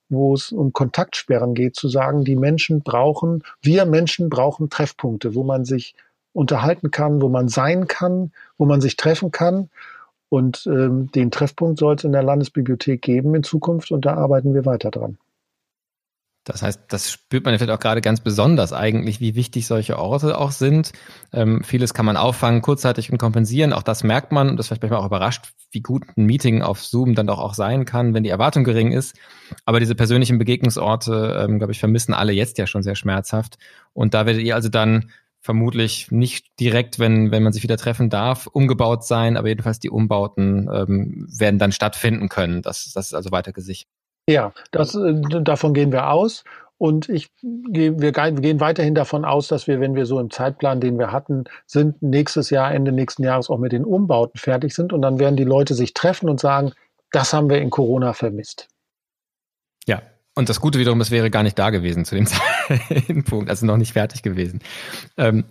wo 0.09 0.33
es 0.33 0.51
um 0.51 0.73
Kontaktsperren 0.73 1.53
geht, 1.53 1.75
zu 1.75 1.87
sagen, 1.87 2.25
die 2.25 2.35
Menschen 2.35 2.81
brauchen, 2.81 3.43
wir 3.61 3.85
Menschen 3.85 4.29
brauchen 4.29 4.69
Treffpunkte, 4.69 5.35
wo 5.35 5.43
man 5.43 5.63
sich 5.63 5.95
unterhalten 6.33 6.91
kann, 6.91 7.21
wo 7.21 7.29
man 7.29 7.47
sein 7.47 7.87
kann, 7.87 8.31
wo 8.57 8.65
man 8.65 8.81
sich 8.81 8.97
treffen 8.97 9.31
kann. 9.31 9.69
Und 10.29 10.65
ähm, 10.65 11.11
den 11.11 11.31
Treffpunkt 11.31 11.79
soll 11.79 11.95
es 11.95 12.03
in 12.03 12.13
der 12.13 12.23
Landesbibliothek 12.23 13.01
geben 13.01 13.35
in 13.35 13.43
Zukunft 13.43 13.91
und 13.91 14.05
da 14.05 14.15
arbeiten 14.15 14.53
wir 14.53 14.65
weiter 14.65 14.91
dran. 14.91 15.17
Das 16.43 16.63
heißt, 16.63 16.81
das 16.87 17.11
spürt 17.11 17.45
man 17.45 17.55
vielleicht 17.57 17.71
auch 17.71 17.79
gerade 17.79 18.01
ganz 18.01 18.19
besonders 18.19 18.73
eigentlich, 18.73 19.19
wie 19.19 19.35
wichtig 19.35 19.67
solche 19.67 19.99
Orte 19.99 20.39
auch 20.39 20.51
sind. 20.51 20.91
Ähm, 21.31 21.63
vieles 21.63 21.93
kann 21.93 22.05
man 22.05 22.17
auffangen, 22.17 22.63
kurzzeitig 22.63 23.11
und 23.11 23.19
kompensieren. 23.19 23.73
Auch 23.73 23.83
das 23.83 24.03
merkt 24.03 24.31
man 24.31 24.49
und 24.49 24.57
das 24.57 24.67
vielleicht 24.67 24.81
manchmal 24.81 25.01
auch 25.01 25.05
überrascht, 25.05 25.53
wie 25.71 25.81
gut 25.81 26.03
ein 26.17 26.25
Meeting 26.25 26.63
auf 26.63 26.83
Zoom 26.83 27.13
dann 27.13 27.27
doch 27.27 27.37
auch 27.37 27.53
sein 27.53 27.85
kann, 27.85 28.15
wenn 28.15 28.23
die 28.23 28.31
Erwartung 28.31 28.63
gering 28.63 28.91
ist. 28.91 29.15
Aber 29.65 29.79
diese 29.79 29.93
persönlichen 29.93 30.39
Begegnungsorte, 30.39 31.45
ähm, 31.47 31.59
glaube 31.59 31.73
ich, 31.73 31.79
vermissen 31.79 32.15
alle 32.15 32.33
jetzt 32.33 32.57
ja 32.57 32.65
schon 32.65 32.81
sehr 32.81 32.95
schmerzhaft. 32.95 33.59
Und 33.93 34.15
da 34.15 34.25
werdet 34.25 34.43
ihr 34.43 34.55
also 34.55 34.69
dann 34.69 35.11
vermutlich 35.41 36.11
nicht 36.11 36.59
direkt, 36.59 36.97
wenn, 36.97 37.31
wenn 37.31 37.43
man 37.43 37.53
sich 37.53 37.63
wieder 37.63 37.77
treffen 37.77 38.09
darf, 38.09 38.47
umgebaut 38.47 39.05
sein, 39.05 39.37
aber 39.37 39.47
jedenfalls 39.47 39.79
die 39.79 39.89
Umbauten 39.89 40.69
ähm, 40.71 41.27
werden 41.37 41.59
dann 41.59 41.71
stattfinden 41.71 42.29
können. 42.29 42.63
Das, 42.63 42.91
das 42.93 43.07
ist 43.07 43.13
also 43.13 43.31
weiter 43.31 43.53
gesichert. 43.53 43.89
Ja, 44.31 44.53
das, 44.71 44.95
äh, 44.95 45.21
davon 45.41 45.73
gehen 45.73 45.91
wir 45.91 46.09
aus. 46.09 46.43
Und 46.77 47.09
ich, 47.09 47.29
wir 47.43 48.11
gehen 48.11 48.59
weiterhin 48.59 48.95
davon 48.95 49.23
aus, 49.23 49.47
dass 49.47 49.67
wir, 49.67 49.79
wenn 49.79 49.93
wir 49.93 50.07
so 50.07 50.19
im 50.19 50.31
Zeitplan, 50.31 50.81
den 50.81 50.97
wir 50.97 51.11
hatten, 51.11 51.43
sind, 51.67 52.01
nächstes 52.01 52.49
Jahr, 52.49 52.73
Ende 52.73 52.91
nächsten 52.91 53.23
Jahres 53.23 53.51
auch 53.51 53.59
mit 53.59 53.71
den 53.71 53.85
Umbauten 53.85 54.39
fertig 54.39 54.73
sind. 54.73 54.91
Und 54.91 55.03
dann 55.03 55.19
werden 55.19 55.35
die 55.35 55.43
Leute 55.43 55.75
sich 55.75 55.93
treffen 55.93 56.27
und 56.27 56.39
sagen, 56.39 56.71
das 57.11 57.33
haben 57.33 57.51
wir 57.51 57.61
in 57.61 57.69
Corona 57.69 58.13
vermisst. 58.13 58.67
Ja, 59.85 60.01
und 60.33 60.47
das 60.47 60.61
Gute 60.61 60.79
wiederum, 60.79 61.01
es 61.01 61.11
wäre 61.11 61.29
gar 61.29 61.43
nicht 61.43 61.59
da 61.59 61.71
gewesen 61.71 62.05
zu 62.05 62.15
dem 62.15 62.25
Zeitpunkt, 63.07 63.49
also 63.49 63.65
noch 63.65 63.77
nicht 63.77 63.93
fertig 63.93 64.21
gewesen. 64.21 64.59
Ähm, 65.17 65.43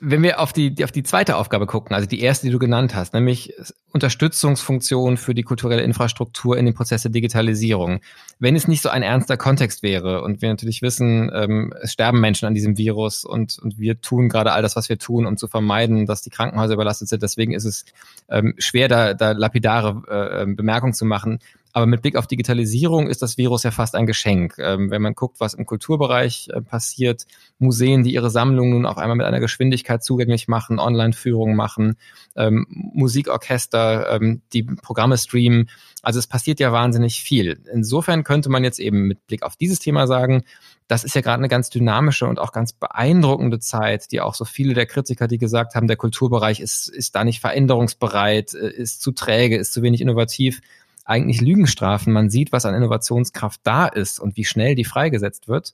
wenn 0.00 0.22
wir 0.22 0.38
auf 0.38 0.52
die, 0.52 0.84
auf 0.84 0.92
die 0.92 1.02
zweite 1.02 1.34
Aufgabe 1.36 1.66
gucken, 1.66 1.94
also 1.94 2.06
die 2.06 2.20
erste, 2.20 2.46
die 2.46 2.52
du 2.52 2.60
genannt 2.60 2.94
hast, 2.94 3.14
nämlich 3.14 3.52
Unterstützungsfunktion 3.90 5.16
für 5.16 5.34
die 5.34 5.42
kulturelle 5.42 5.82
Infrastruktur 5.82 6.56
in 6.56 6.66
den 6.66 6.74
Prozess 6.74 7.02
der 7.02 7.10
Digitalisierung. 7.10 8.00
Wenn 8.38 8.54
es 8.54 8.68
nicht 8.68 8.80
so 8.80 8.90
ein 8.90 9.02
ernster 9.02 9.36
Kontext 9.36 9.82
wäre 9.82 10.22
und 10.22 10.40
wir 10.40 10.50
natürlich 10.50 10.82
wissen, 10.82 11.32
ähm, 11.34 11.74
es 11.82 11.92
sterben 11.92 12.20
Menschen 12.20 12.46
an 12.46 12.54
diesem 12.54 12.78
Virus 12.78 13.24
und, 13.24 13.58
und 13.58 13.78
wir 13.80 14.00
tun 14.00 14.28
gerade 14.28 14.52
all 14.52 14.62
das, 14.62 14.76
was 14.76 14.88
wir 14.88 14.98
tun, 14.98 15.26
um 15.26 15.36
zu 15.36 15.48
vermeiden, 15.48 16.06
dass 16.06 16.22
die 16.22 16.30
Krankenhäuser 16.30 16.74
überlastet 16.74 17.08
sind. 17.08 17.24
Deswegen 17.24 17.54
ist 17.54 17.64
es 17.64 17.84
ähm, 18.28 18.54
schwer, 18.58 18.86
da, 18.86 19.14
da 19.14 19.32
lapidare 19.32 20.02
äh, 20.08 20.42
ähm, 20.42 20.54
Bemerkungen 20.54 20.94
zu 20.94 21.06
machen. 21.06 21.40
Aber 21.72 21.86
mit 21.86 22.02
Blick 22.02 22.16
auf 22.16 22.26
Digitalisierung 22.26 23.08
ist 23.08 23.22
das 23.22 23.36
Virus 23.36 23.62
ja 23.62 23.70
fast 23.70 23.94
ein 23.94 24.06
Geschenk. 24.06 24.56
Ähm, 24.58 24.90
wenn 24.90 25.02
man 25.02 25.14
guckt, 25.14 25.38
was 25.38 25.54
im 25.54 25.66
Kulturbereich 25.66 26.48
äh, 26.52 26.60
passiert, 26.60 27.26
Museen, 27.58 28.02
die 28.02 28.14
ihre 28.14 28.30
Sammlungen 28.30 28.72
nun 28.72 28.86
auf 28.86 28.98
einmal 28.98 29.16
mit 29.16 29.26
einer 29.26 29.40
Geschwindigkeit 29.40 30.02
zugänglich 30.02 30.48
machen, 30.48 30.78
Online-Führungen 30.78 31.56
machen, 31.56 31.96
ähm, 32.36 32.66
Musikorchester, 32.68 34.14
ähm, 34.14 34.40
die 34.52 34.62
Programme 34.62 35.18
streamen. 35.18 35.68
Also 36.02 36.18
es 36.18 36.26
passiert 36.26 36.58
ja 36.60 36.72
wahnsinnig 36.72 37.22
viel. 37.22 37.60
Insofern 37.72 38.24
könnte 38.24 38.48
man 38.48 38.64
jetzt 38.64 38.78
eben 38.78 39.02
mit 39.06 39.26
Blick 39.26 39.42
auf 39.42 39.56
dieses 39.56 39.78
Thema 39.78 40.06
sagen, 40.06 40.44
das 40.88 41.04
ist 41.04 41.14
ja 41.14 41.20
gerade 41.20 41.38
eine 41.38 41.48
ganz 41.48 41.68
dynamische 41.68 42.26
und 42.26 42.38
auch 42.38 42.50
ganz 42.50 42.72
beeindruckende 42.72 43.58
Zeit, 43.58 44.10
die 44.10 44.22
auch 44.22 44.34
so 44.34 44.46
viele 44.46 44.72
der 44.72 44.86
Kritiker, 44.86 45.28
die 45.28 45.36
gesagt 45.36 45.74
haben, 45.74 45.86
der 45.86 45.98
Kulturbereich 45.98 46.60
ist, 46.60 46.88
ist 46.88 47.14
da 47.14 47.24
nicht 47.24 47.40
veränderungsbereit, 47.40 48.54
äh, 48.54 48.70
ist 48.70 49.02
zu 49.02 49.12
träge, 49.12 49.58
ist 49.58 49.74
zu 49.74 49.82
wenig 49.82 50.00
innovativ, 50.00 50.60
eigentlich 51.08 51.40
Lügen 51.40 51.66
strafen. 51.66 52.12
Man 52.12 52.30
sieht, 52.30 52.52
was 52.52 52.66
an 52.66 52.74
Innovationskraft 52.74 53.60
da 53.64 53.86
ist 53.86 54.20
und 54.20 54.36
wie 54.36 54.44
schnell 54.44 54.74
die 54.74 54.84
freigesetzt 54.84 55.48
wird. 55.48 55.72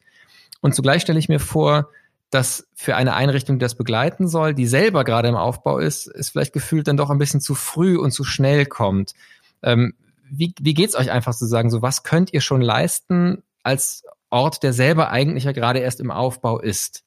Und 0.60 0.74
zugleich 0.74 1.02
stelle 1.02 1.18
ich 1.18 1.28
mir 1.28 1.40
vor, 1.40 1.90
dass 2.30 2.66
für 2.74 2.96
eine 2.96 3.14
Einrichtung, 3.14 3.58
die 3.58 3.62
das 3.62 3.76
begleiten 3.76 4.28
soll, 4.28 4.54
die 4.54 4.66
selber 4.66 5.04
gerade 5.04 5.28
im 5.28 5.36
Aufbau 5.36 5.78
ist, 5.78 6.06
es 6.06 6.30
vielleicht 6.30 6.52
gefühlt 6.52 6.88
dann 6.88 6.96
doch 6.96 7.10
ein 7.10 7.18
bisschen 7.18 7.40
zu 7.40 7.54
früh 7.54 7.96
und 7.96 8.10
zu 8.10 8.24
schnell 8.24 8.66
kommt. 8.66 9.14
Ähm, 9.62 9.94
wie, 10.30 10.52
wie 10.60 10.74
geht's 10.74 10.96
euch 10.96 11.10
einfach 11.10 11.34
zu 11.34 11.46
sagen, 11.46 11.70
so 11.70 11.82
was 11.82 12.02
könnt 12.02 12.32
ihr 12.32 12.40
schon 12.40 12.60
leisten 12.60 13.42
als 13.62 14.04
Ort, 14.30 14.62
der 14.62 14.72
selber 14.72 15.10
eigentlich 15.10 15.44
ja 15.44 15.52
gerade 15.52 15.78
erst 15.78 16.00
im 16.00 16.10
Aufbau 16.10 16.58
ist? 16.58 17.03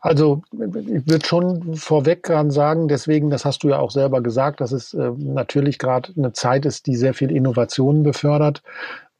Also 0.00 0.42
ich 0.52 1.08
würde 1.08 1.26
schon 1.26 1.74
vorweg 1.74 2.28
sagen, 2.48 2.86
deswegen, 2.86 3.30
das 3.30 3.44
hast 3.44 3.64
du 3.64 3.70
ja 3.70 3.78
auch 3.78 3.90
selber 3.90 4.20
gesagt, 4.20 4.60
dass 4.60 4.70
es 4.70 4.94
äh, 4.94 5.10
natürlich 5.16 5.78
gerade 5.78 6.12
eine 6.16 6.32
Zeit 6.32 6.66
ist, 6.66 6.86
die 6.86 6.94
sehr 6.94 7.14
viel 7.14 7.32
Innovationen 7.32 8.04
befördert. 8.04 8.62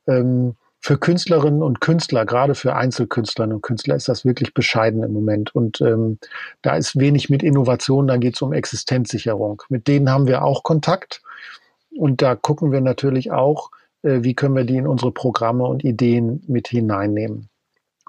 Ähm, 0.06 0.54
für 0.80 0.96
Künstlerinnen 0.96 1.62
und 1.62 1.80
Künstler, 1.80 2.24
gerade 2.24 2.54
für 2.54 2.76
Einzelkünstlerinnen 2.76 3.56
und 3.56 3.62
Künstler, 3.62 3.96
ist 3.96 4.08
das 4.08 4.24
wirklich 4.24 4.54
bescheiden 4.54 5.02
im 5.02 5.12
Moment. 5.12 5.52
Und 5.52 5.80
ähm, 5.80 6.18
da 6.62 6.76
ist 6.76 6.98
wenig 6.98 7.28
mit 7.28 7.42
Innovation, 7.42 8.06
da 8.06 8.16
geht 8.16 8.36
es 8.36 8.42
um 8.42 8.52
Existenzsicherung. 8.52 9.62
Mit 9.68 9.88
denen 9.88 10.08
haben 10.08 10.28
wir 10.28 10.44
auch 10.44 10.62
Kontakt. 10.62 11.22
Und 11.90 12.22
da 12.22 12.36
gucken 12.36 12.70
wir 12.70 12.80
natürlich 12.80 13.32
auch, 13.32 13.70
äh, 14.02 14.22
wie 14.22 14.34
können 14.34 14.54
wir 14.54 14.64
die 14.64 14.76
in 14.76 14.86
unsere 14.86 15.10
Programme 15.10 15.64
und 15.64 15.82
Ideen 15.82 16.44
mit 16.46 16.68
hineinnehmen. 16.68 17.48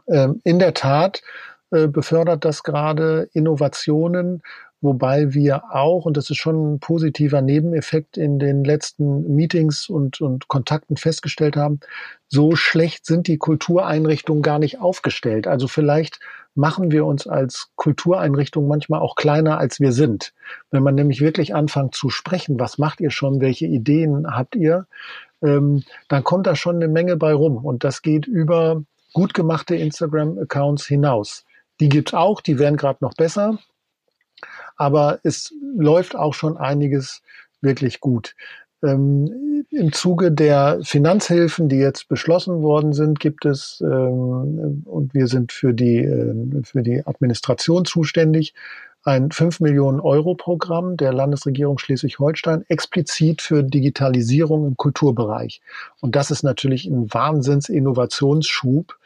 Ähm, 0.07 0.39
in 0.43 0.59
der 0.59 0.75
Tat 0.75 1.23
befördert 1.69 2.45
das 2.45 2.63
gerade 2.63 3.29
Innovationen, 3.33 4.41
wobei 4.81 5.33
wir 5.33 5.75
auch, 5.75 6.05
und 6.05 6.15
das 6.15 6.29
ist 6.29 6.37
schon 6.37 6.73
ein 6.73 6.79
positiver 6.79 7.41
Nebeneffekt 7.41 8.17
in 8.17 8.39
den 8.39 8.63
letzten 8.63 9.35
Meetings 9.35 9.89
und, 9.89 10.21
und 10.21 10.47
Kontakten 10.47 10.97
festgestellt 10.97 11.55
haben, 11.55 11.79
so 12.27 12.55
schlecht 12.55 13.05
sind 13.05 13.27
die 13.27 13.37
Kultureinrichtungen 13.37 14.41
gar 14.41 14.59
nicht 14.59 14.79
aufgestellt. 14.79 15.47
Also 15.47 15.67
vielleicht 15.67 16.19
machen 16.55 16.91
wir 16.91 17.05
uns 17.05 17.27
als 17.27 17.71
Kultureinrichtung 17.75 18.67
manchmal 18.67 19.01
auch 19.01 19.15
kleiner, 19.15 19.57
als 19.57 19.79
wir 19.79 19.91
sind. 19.91 20.33
Wenn 20.71 20.83
man 20.83 20.95
nämlich 20.95 21.21
wirklich 21.21 21.55
anfängt 21.55 21.95
zu 21.95 22.09
sprechen, 22.09 22.59
was 22.59 22.77
macht 22.77 23.01
ihr 23.01 23.11
schon, 23.11 23.41
welche 23.41 23.65
Ideen 23.65 24.27
habt 24.27 24.55
ihr, 24.55 24.87
ähm, 25.41 25.83
dann 26.07 26.23
kommt 26.23 26.47
da 26.47 26.55
schon 26.55 26.75
eine 26.75 26.87
Menge 26.87 27.17
bei 27.17 27.33
rum. 27.33 27.65
Und 27.65 27.83
das 27.83 28.01
geht 28.01 28.27
über 28.27 28.83
gut 29.13 29.33
gemachte 29.33 29.75
Instagram-Accounts 29.75 30.85
hinaus. 30.85 31.45
Die 31.79 31.89
gibt's 31.89 32.13
auch, 32.13 32.41
die 32.41 32.59
werden 32.59 32.77
gerade 32.77 32.99
noch 33.01 33.13
besser. 33.13 33.59
Aber 34.77 35.19
es 35.23 35.53
läuft 35.75 36.15
auch 36.15 36.33
schon 36.33 36.57
einiges 36.57 37.21
wirklich 37.61 37.99
gut. 37.99 38.35
Ähm, 38.83 39.65
Im 39.71 39.91
Zuge 39.91 40.31
der 40.31 40.79
Finanzhilfen, 40.83 41.69
die 41.69 41.77
jetzt 41.77 42.07
beschlossen 42.07 42.61
worden 42.61 42.93
sind, 42.93 43.19
gibt 43.19 43.45
es, 43.45 43.81
ähm, 43.83 44.83
und 44.85 45.13
wir 45.13 45.27
sind 45.27 45.51
für 45.51 45.73
die, 45.73 45.97
äh, 45.97 46.63
für 46.63 46.81
die 46.81 47.05
Administration 47.05 47.85
zuständig, 47.85 48.53
ein 49.03 49.31
5 49.31 49.61
Millionen 49.61 49.99
Euro 49.99 50.35
Programm 50.35 50.97
der 50.97 51.13
Landesregierung 51.13 51.77
Schleswig-Holstein 51.77 52.65
explizit 52.67 53.41
für 53.41 53.63
Digitalisierung 53.63 54.67
im 54.67 54.77
Kulturbereich. 54.77 55.61
Und 56.01 56.15
das 56.15 56.31
ist 56.31 56.43
natürlich 56.43 56.85
ein 56.85 57.13
Wahnsinns-Innovationsschub. 57.13 58.97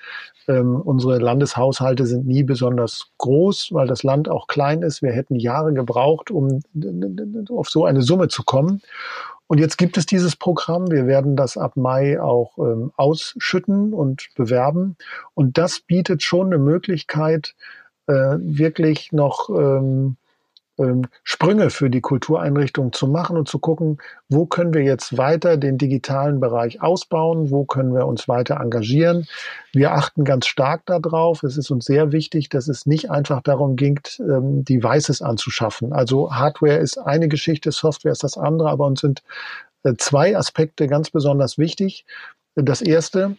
Ähm, 0.47 0.81
unsere 0.81 1.19
Landeshaushalte 1.19 2.05
sind 2.05 2.25
nie 2.25 2.43
besonders 2.43 3.11
groß, 3.19 3.69
weil 3.71 3.87
das 3.87 4.03
Land 4.03 4.29
auch 4.29 4.47
klein 4.47 4.81
ist. 4.81 5.01
Wir 5.01 5.11
hätten 5.11 5.35
Jahre 5.35 5.73
gebraucht, 5.73 6.31
um 6.31 6.61
auf 7.49 7.69
so 7.69 7.85
eine 7.85 8.01
Summe 8.01 8.27
zu 8.27 8.43
kommen. 8.43 8.81
Und 9.47 9.59
jetzt 9.59 9.77
gibt 9.77 9.97
es 9.97 10.05
dieses 10.05 10.35
Programm. 10.35 10.89
Wir 10.89 11.05
werden 11.05 11.35
das 11.35 11.57
ab 11.57 11.75
Mai 11.75 12.21
auch 12.21 12.57
ähm, 12.57 12.91
ausschütten 12.95 13.93
und 13.93 14.29
bewerben. 14.35 14.95
Und 15.33 15.57
das 15.57 15.79
bietet 15.79 16.23
schon 16.23 16.47
eine 16.47 16.57
Möglichkeit, 16.57 17.55
äh, 18.07 18.13
wirklich 18.13 19.11
noch 19.11 19.49
ähm, 19.49 20.17
ähm, 20.79 21.03
Sprünge 21.23 21.69
für 21.69 21.89
die 21.89 22.01
Kultureinrichtung 22.01 22.93
zu 22.93 23.07
machen 23.07 23.37
und 23.37 23.47
zu 23.47 23.59
gucken, 23.59 23.99
wo 24.29 24.45
können 24.45 24.73
wir 24.73 24.81
jetzt 24.81 25.17
weiter 25.17 25.57
den 25.57 25.77
digitalen 25.77 26.39
Bereich 26.39 26.81
ausbauen, 26.81 27.51
wo 27.51 27.65
können 27.65 27.93
wir 27.93 28.07
uns 28.07 28.27
weiter 28.27 28.59
engagieren. 28.59 29.27
Wir 29.71 29.93
achten 29.93 30.23
ganz 30.23 30.47
stark 30.47 30.85
darauf. 30.85 31.43
Es 31.43 31.57
ist 31.57 31.69
uns 31.69 31.85
sehr 31.85 32.11
wichtig, 32.11 32.49
dass 32.49 32.67
es 32.67 32.85
nicht 32.85 33.11
einfach 33.11 33.41
darum 33.41 33.75
ging, 33.75 33.99
ähm, 34.19 34.63
Devices 34.65 35.21
anzuschaffen. 35.21 35.93
Also 35.93 36.33
Hardware 36.33 36.77
ist 36.77 36.97
eine 36.97 37.27
Geschichte, 37.27 37.71
Software 37.71 38.11
ist 38.11 38.23
das 38.23 38.37
andere, 38.37 38.69
aber 38.69 38.87
uns 38.87 39.01
sind 39.01 39.23
äh, 39.83 39.93
zwei 39.97 40.35
Aspekte 40.37 40.87
ganz 40.87 41.11
besonders 41.11 41.57
wichtig. 41.57 42.05
Das 42.55 42.81
erste, 42.81 43.37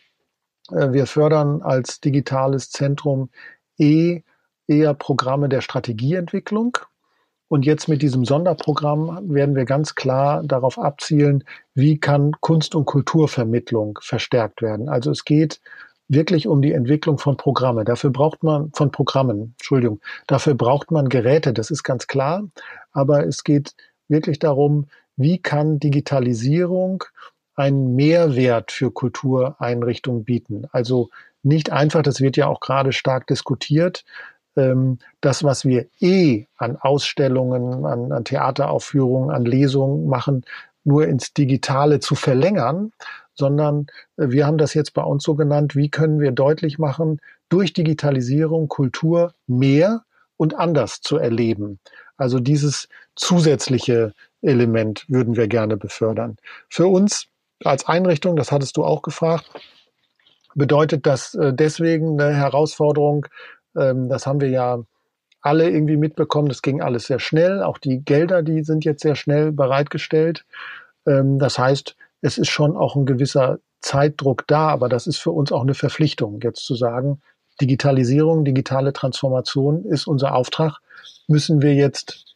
äh, 0.70 0.92
wir 0.92 1.06
fördern 1.06 1.62
als 1.62 2.00
digitales 2.00 2.70
Zentrum 2.70 3.30
eh 3.78 4.22
eher 4.66 4.94
Programme 4.94 5.48
der 5.48 5.60
Strategieentwicklung. 5.60 6.78
Und 7.54 7.64
jetzt 7.64 7.86
mit 7.86 8.02
diesem 8.02 8.24
Sonderprogramm 8.24 9.32
werden 9.32 9.54
wir 9.54 9.64
ganz 9.64 9.94
klar 9.94 10.42
darauf 10.42 10.76
abzielen, 10.76 11.44
wie 11.72 12.00
kann 12.00 12.32
Kunst- 12.40 12.74
und 12.74 12.84
Kulturvermittlung 12.84 14.00
verstärkt 14.02 14.60
werden. 14.60 14.88
Also 14.88 15.12
es 15.12 15.24
geht 15.24 15.60
wirklich 16.08 16.48
um 16.48 16.62
die 16.62 16.72
Entwicklung 16.72 17.16
von 17.16 17.36
Programmen. 17.36 17.84
Dafür 17.84 18.10
braucht 18.10 18.42
man, 18.42 18.72
von 18.74 18.90
Programmen, 18.90 19.54
Entschuldigung, 19.56 20.00
dafür 20.26 20.54
braucht 20.54 20.90
man 20.90 21.08
Geräte, 21.08 21.52
das 21.52 21.70
ist 21.70 21.84
ganz 21.84 22.08
klar. 22.08 22.42
Aber 22.90 23.24
es 23.24 23.44
geht 23.44 23.76
wirklich 24.08 24.40
darum, 24.40 24.88
wie 25.14 25.38
kann 25.40 25.78
Digitalisierung 25.78 27.04
einen 27.54 27.94
Mehrwert 27.94 28.72
für 28.72 28.90
Kultureinrichtungen 28.90 30.24
bieten. 30.24 30.66
Also 30.72 31.08
nicht 31.44 31.70
einfach, 31.70 32.02
das 32.02 32.20
wird 32.20 32.36
ja 32.36 32.48
auch 32.48 32.58
gerade 32.58 32.90
stark 32.92 33.28
diskutiert, 33.28 34.04
das, 35.20 35.42
was 35.42 35.64
wir 35.64 35.86
eh 36.00 36.46
an 36.56 36.76
Ausstellungen, 36.76 37.84
an, 37.84 38.12
an 38.12 38.24
Theateraufführungen, 38.24 39.30
an 39.30 39.44
Lesungen 39.44 40.06
machen, 40.06 40.44
nur 40.84 41.06
ins 41.08 41.32
Digitale 41.32 42.00
zu 42.00 42.14
verlängern, 42.14 42.92
sondern 43.34 43.86
äh, 44.16 44.28
wir 44.28 44.46
haben 44.46 44.58
das 44.58 44.74
jetzt 44.74 44.94
bei 44.94 45.02
uns 45.02 45.24
so 45.24 45.34
genannt, 45.34 45.74
wie 45.74 45.88
können 45.88 46.20
wir 46.20 46.32
deutlich 46.32 46.78
machen, 46.78 47.20
durch 47.48 47.72
Digitalisierung 47.72 48.68
Kultur 48.68 49.34
mehr 49.46 50.04
und 50.36 50.54
anders 50.54 51.00
zu 51.00 51.16
erleben. 51.16 51.78
Also 52.16 52.38
dieses 52.38 52.88
zusätzliche 53.16 54.12
Element 54.42 55.04
würden 55.08 55.36
wir 55.36 55.48
gerne 55.48 55.76
befördern. 55.76 56.36
Für 56.68 56.86
uns 56.86 57.26
als 57.64 57.86
Einrichtung, 57.86 58.36
das 58.36 58.52
hattest 58.52 58.76
du 58.76 58.84
auch 58.84 59.02
gefragt, 59.02 59.50
bedeutet 60.54 61.06
das 61.06 61.34
äh, 61.34 61.52
deswegen 61.52 62.20
eine 62.20 62.34
Herausforderung. 62.34 63.26
Ähm, 63.76 64.08
das 64.08 64.26
haben 64.26 64.40
wir 64.40 64.50
ja 64.50 64.82
alle 65.40 65.68
irgendwie 65.68 65.96
mitbekommen. 65.96 66.48
Das 66.48 66.62
ging 66.62 66.80
alles 66.80 67.06
sehr 67.06 67.18
schnell. 67.18 67.62
Auch 67.62 67.78
die 67.78 68.04
Gelder, 68.04 68.42
die 68.42 68.64
sind 68.64 68.84
jetzt 68.84 69.02
sehr 69.02 69.14
schnell 69.14 69.52
bereitgestellt. 69.52 70.44
Ähm, 71.06 71.38
das 71.38 71.58
heißt, 71.58 71.96
es 72.22 72.38
ist 72.38 72.48
schon 72.48 72.76
auch 72.76 72.96
ein 72.96 73.06
gewisser 73.06 73.58
Zeitdruck 73.80 74.46
da, 74.46 74.68
aber 74.68 74.88
das 74.88 75.06
ist 75.06 75.18
für 75.18 75.30
uns 75.30 75.52
auch 75.52 75.62
eine 75.62 75.74
Verpflichtung, 75.74 76.40
jetzt 76.42 76.64
zu 76.64 76.74
sagen, 76.74 77.20
Digitalisierung, 77.60 78.44
digitale 78.44 78.92
Transformation 78.92 79.84
ist 79.84 80.06
unser 80.06 80.34
Auftrag, 80.34 80.78
müssen 81.28 81.62
wir 81.62 81.74
jetzt 81.74 82.34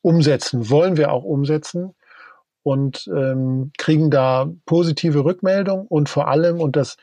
umsetzen, 0.00 0.70
wollen 0.70 0.96
wir 0.96 1.12
auch 1.12 1.24
umsetzen 1.24 1.94
und 2.62 3.08
ähm, 3.14 3.72
kriegen 3.76 4.10
da 4.10 4.50
positive 4.64 5.24
Rückmeldung 5.24 5.86
und 5.86 6.08
vor 6.08 6.28
allem, 6.28 6.60
und 6.60 6.76
das 6.76 6.96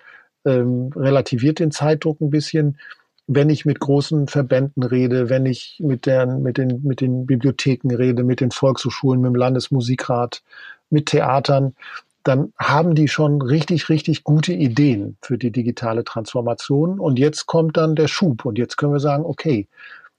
ähm, 0.45 0.91
relativiert 0.95 1.59
den 1.59 1.71
Zeitdruck 1.71 2.19
ein 2.19 2.31
bisschen, 2.31 2.79
wenn 3.27 3.49
ich 3.49 3.65
mit 3.65 3.79
großen 3.79 4.27
Verbänden 4.27 4.83
rede, 4.83 5.29
wenn 5.29 5.45
ich 5.45 5.79
mit, 5.79 6.05
der, 6.05 6.25
mit, 6.25 6.57
den, 6.57 6.83
mit 6.83 7.01
den 7.01 7.25
Bibliotheken 7.25 7.95
rede, 7.95 8.23
mit 8.23 8.41
den 8.41 8.51
Volkshochschulen, 8.51 9.21
mit 9.21 9.29
dem 9.29 9.35
Landesmusikrat, 9.35 10.43
mit 10.89 11.07
Theatern, 11.07 11.75
dann 12.23 12.53
haben 12.57 12.95
die 12.95 13.07
schon 13.07 13.41
richtig, 13.41 13.89
richtig 13.89 14.23
gute 14.23 14.53
Ideen 14.53 15.17
für 15.21 15.37
die 15.37 15.51
digitale 15.51 16.03
Transformation. 16.03 16.99
Und 16.99 17.19
jetzt 17.19 17.45
kommt 17.45 17.77
dann 17.77 17.95
der 17.95 18.07
Schub. 18.07 18.45
Und 18.45 18.57
jetzt 18.57 18.77
können 18.77 18.93
wir 18.93 18.99
sagen, 18.99 19.25
okay, 19.25 19.67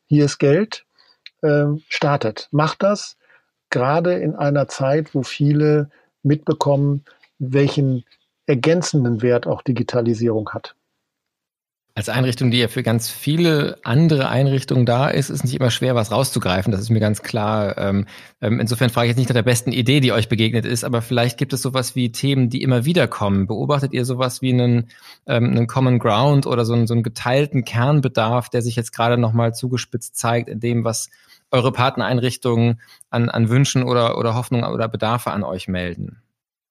hier 0.07 0.27
ist 0.27 0.39
Geld, 0.39 0.85
äh, 1.43 1.67
startet, 1.89 2.49
macht 2.53 2.83
das, 2.83 3.17
gerade 3.71 4.15
in 4.15 4.35
einer 4.35 4.69
Zeit, 4.69 5.15
wo 5.15 5.23
viele 5.23 5.91
mitbekommen, 6.23 7.05
welchen 7.39 8.05
ergänzenden 8.47 9.23
Wert 9.23 9.47
auch 9.47 9.63
Digitalisierung 9.63 10.51
hat. 10.51 10.75
Als 11.97 12.09
Einrichtung, 12.09 12.51
die 12.51 12.59
ja 12.59 12.67
für 12.67 12.83
ganz 12.83 13.09
viele 13.09 13.79
andere 13.85 14.29
Einrichtungen 14.29 14.85
da 14.85 15.09
ist, 15.09 15.31
ist 15.31 15.45
nicht 15.45 15.55
immer 15.55 15.71
schwer, 15.71 15.95
was 15.95 16.11
rauszugreifen. 16.11 16.73
Das 16.73 16.81
ist 16.81 16.91
mir 16.91 16.99
ganz 16.99 17.23
klar. 17.23 17.79
Ähm, 17.79 18.07
ähm, 18.41 18.59
insofern 18.59 18.91
frage 18.91 19.07
ich 19.07 19.11
jetzt 19.11 19.19
nicht 19.19 19.29
nach 19.29 19.35
der 19.35 19.45
besten 19.45 19.71
Idee, 19.71 20.01
die 20.01 20.11
euch 20.11 20.29
begegnet 20.29 20.67
ist, 20.67 20.83
aber 20.83 21.03
vielleicht 21.03 21.39
gibt 21.39 21.53
es 21.53 21.63
sowas 21.63 21.95
wie 21.95 22.11
Themen, 22.11 22.51
die 22.51 22.63
immer 22.63 22.85
wieder 22.85 23.07
kommen. 23.07 23.47
Beobachtet 23.47 23.93
ihr 23.93 24.05
sowas 24.05 24.43
wie 24.43 24.53
einen, 24.53 24.91
ähm, 25.29 25.51
einen 25.51 25.69
Common 25.69 26.01
Ground 26.01 26.49
oder 26.49 26.65
so 26.65 26.73
einen, 26.73 26.89
so 26.89 26.95
einen 26.95 27.05
geteilten 27.05 27.65
Kernbedarf, 27.65 28.49
der 28.49 28.63
sich 28.63 28.75
jetzt 28.75 28.91
gerade 28.93 29.17
nochmal 29.17 29.55
zugespitzt 29.55 30.17
zeigt 30.17 30.49
in 30.49 30.59
dem, 30.59 30.83
was 30.83 31.11
eure 31.53 31.71
Partnereinrichtungen 31.71 32.81
an, 33.11 33.29
an 33.29 33.49
Wünschen 33.51 33.85
oder, 33.85 34.19
oder 34.19 34.35
Hoffnungen 34.35 34.69
oder 34.69 34.89
Bedarfe 34.89 35.31
an 35.31 35.45
euch 35.45 35.69
melden? 35.69 36.21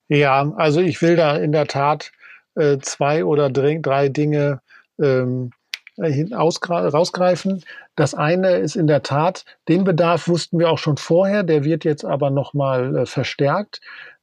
Ja, 0.10 0.52
also 0.58 0.82
ich 0.82 1.02
will 1.02 1.16
da 1.16 1.38
in 1.38 1.54
der 1.54 1.68
Tat 1.68 2.12
äh, 2.56 2.80
zwei 2.80 3.24
oder 3.24 3.50
drei 3.50 4.10
Dinge 4.10 4.60
ähm, 5.02 5.52
rausgreifen. 6.00 7.64
Das 7.96 8.16
eine 8.16 8.58
ist 8.58 8.76
in 8.76 8.88
der 8.88 9.04
Tat, 9.04 9.46
den 9.68 9.84
Bedarf 9.84 10.28
wussten 10.28 10.60
wir 10.60 10.72
auch 10.72 10.80
schon 10.80 10.98
vorher, 10.98 11.44
der 11.44 11.64
wird 11.64 11.84
jetzt 11.84 12.04
aber 12.04 12.32
nochmal 12.32 12.96
äh, 12.98 13.06
verstärkt, 13.06 13.82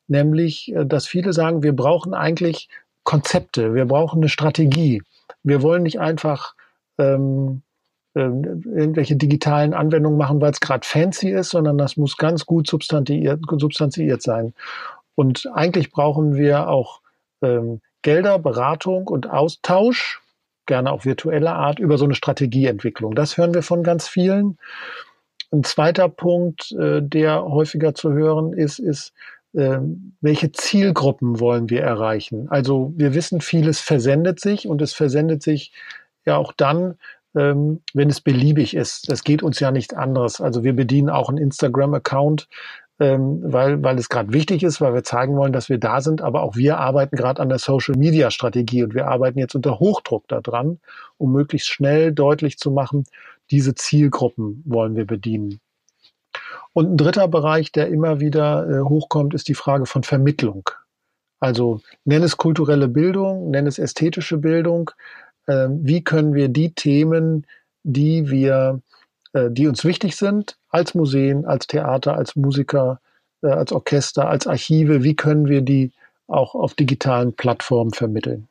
nämlich, 0.09 0.75
äh, 0.75 0.85
dass 0.85 1.07
viele 1.07 1.33
sagen, 1.33 1.63
wir 1.63 1.75
brauchen 1.75 2.15
eigentlich 2.15 2.69
Konzepte, 3.05 3.75
wir 3.75 3.87
brauchen 3.87 4.21
eine 4.21 4.29
Strategie. 4.29 5.03
Wir 5.43 5.63
wollen 5.63 5.85
nicht 5.85 6.01
einfach 6.01 6.55
ähm, 6.99 7.63
äh, 8.15 8.21
irgendwelche 8.21 9.17
digitalen 9.17 9.73
Anwendungen 9.73 10.19
machen, 10.19 10.41
weil 10.41 10.51
es 10.51 10.61
gerade 10.61 10.87
fancy 10.87 11.31
ist, 11.31 11.51
sondern 11.51 11.79
das 11.79 11.97
muss 11.97 12.17
ganz 12.17 12.45
gut 12.45 12.67
substanziiert, 12.67 13.41
substanziiert 13.59 14.23
sein. 14.23 14.53
Und 15.15 15.49
eigentlich 15.55 15.91
brauchen 15.91 16.35
wir 16.35 16.69
auch 16.69 17.01
ähm, 17.43 17.81
Gelder, 18.03 18.39
Beratung 18.39 19.07
und 19.07 19.31
Austausch 19.31 20.20
gerne 20.71 20.93
auch 20.93 21.05
virtueller 21.05 21.57
Art, 21.57 21.81
über 21.81 21.99
so 21.99 22.05
eine 22.05 22.15
Strategieentwicklung. 22.15 23.17
Das 23.17 23.37
hören 23.37 23.53
wir 23.55 23.63
von 23.63 23.83
ganz 23.83 24.07
vielen. 24.07 24.57
Ein 25.51 25.65
zweiter 25.65 26.09
Punkt, 26.09 26.71
äh, 26.79 27.03
der 27.03 27.43
häufiger 27.43 27.93
zu 27.93 28.13
hören 28.13 28.53
ist, 28.53 28.79
ist, 28.79 29.13
äh, 29.53 29.81
welche 30.21 30.53
Zielgruppen 30.53 31.41
wollen 31.41 31.71
wir 31.71 31.83
erreichen? 31.83 32.49
Also 32.51 32.93
wir 32.95 33.15
wissen, 33.15 33.41
vieles 33.41 33.81
versendet 33.81 34.39
sich 34.39 34.69
und 34.69 34.81
es 34.81 34.93
versendet 34.93 35.43
sich 35.43 35.73
ja 36.25 36.37
auch 36.37 36.53
dann, 36.53 36.95
ähm, 37.35 37.81
wenn 37.93 38.09
es 38.09 38.21
beliebig 38.21 38.77
ist. 38.77 39.11
Das 39.11 39.25
geht 39.25 39.43
uns 39.43 39.59
ja 39.59 39.73
nicht 39.73 39.97
anderes. 39.97 40.41
Also 40.41 40.63
wir 40.63 40.77
bedienen 40.77 41.11
auch 41.11 41.29
einen 41.29 41.39
Instagram-Account, 41.39 42.47
ähm, 43.01 43.41
weil, 43.43 43.83
weil 43.83 43.99
es 43.99 44.11
gerade 44.11 44.33
wichtig 44.33 44.63
ist, 44.63 44.81
weil 44.83 44.93
wir 44.93 45.03
zeigen 45.03 45.35
wollen, 45.37 45.55
dass 45.55 45.71
wir 45.71 45.79
da 45.79 46.03
sind. 46.03 46.21
Aber 46.21 46.43
auch 46.43 46.55
wir 46.55 46.79
arbeiten 46.79 47.17
gerade 47.17 47.41
an 47.41 47.49
der 47.49 47.59
Social-Media-Strategie 47.59 48.85
und 48.85 48.95
wir 48.95 49.09
arbeiten 49.09 49.39
jetzt 49.39 49.55
unter 49.55 49.81
Hochdruck 49.81 50.29
daran, 50.29 50.81
um 51.17 51.33
möglichst 51.33 51.69
schnell 51.69 52.13
deutlich 52.13 52.59
zu 52.59 52.71
machen, 52.71 53.05
diese 53.51 53.75
Zielgruppen 53.75 54.63
wollen 54.67 54.97
wir 54.97 55.07
bedienen. 55.07 55.61
Und 56.73 56.93
ein 56.93 56.97
dritter 56.99 57.27
Bereich, 57.27 57.73
der 57.73 57.89
immer 57.89 58.21
wieder 58.21 58.69
äh, 58.69 58.81
hochkommt, 58.83 59.35
ist 59.35 59.49
die 59.49 59.55
Frage 59.55 59.87
von 59.87 60.05
Vermittlung. 60.05 60.69
Also 61.41 61.81
nenn 62.05 62.23
es 62.23 62.37
kulturelle 62.37 62.87
Bildung, 62.87 63.51
nenn 63.51 63.67
es 63.67 63.79
ästhetische 63.79 64.37
Bildung. 64.37 64.91
Äh, 65.47 65.69
wie 65.71 66.05
können 66.05 66.35
wir 66.35 66.49
die 66.49 66.75
Themen, 66.75 67.47
die 67.83 68.31
wir 68.31 68.83
die 69.35 69.67
uns 69.67 69.85
wichtig 69.85 70.17
sind, 70.17 70.57
als 70.69 70.95
Museen, 70.95 71.45
als 71.47 71.67
Theater, 71.67 72.17
als 72.17 72.37
Musiker, 72.37 73.01
äh, 73.43 73.49
als 73.49 73.73
Orchester, 73.73 74.29
als 74.29 74.47
Archive, 74.47 75.03
wie 75.03 75.17
können 75.17 75.49
wir 75.49 75.63
die 75.63 75.93
auch 76.27 76.55
auf 76.55 76.75
digitalen 76.75 77.35
Plattformen 77.35 77.93
vermitteln? 77.93 78.49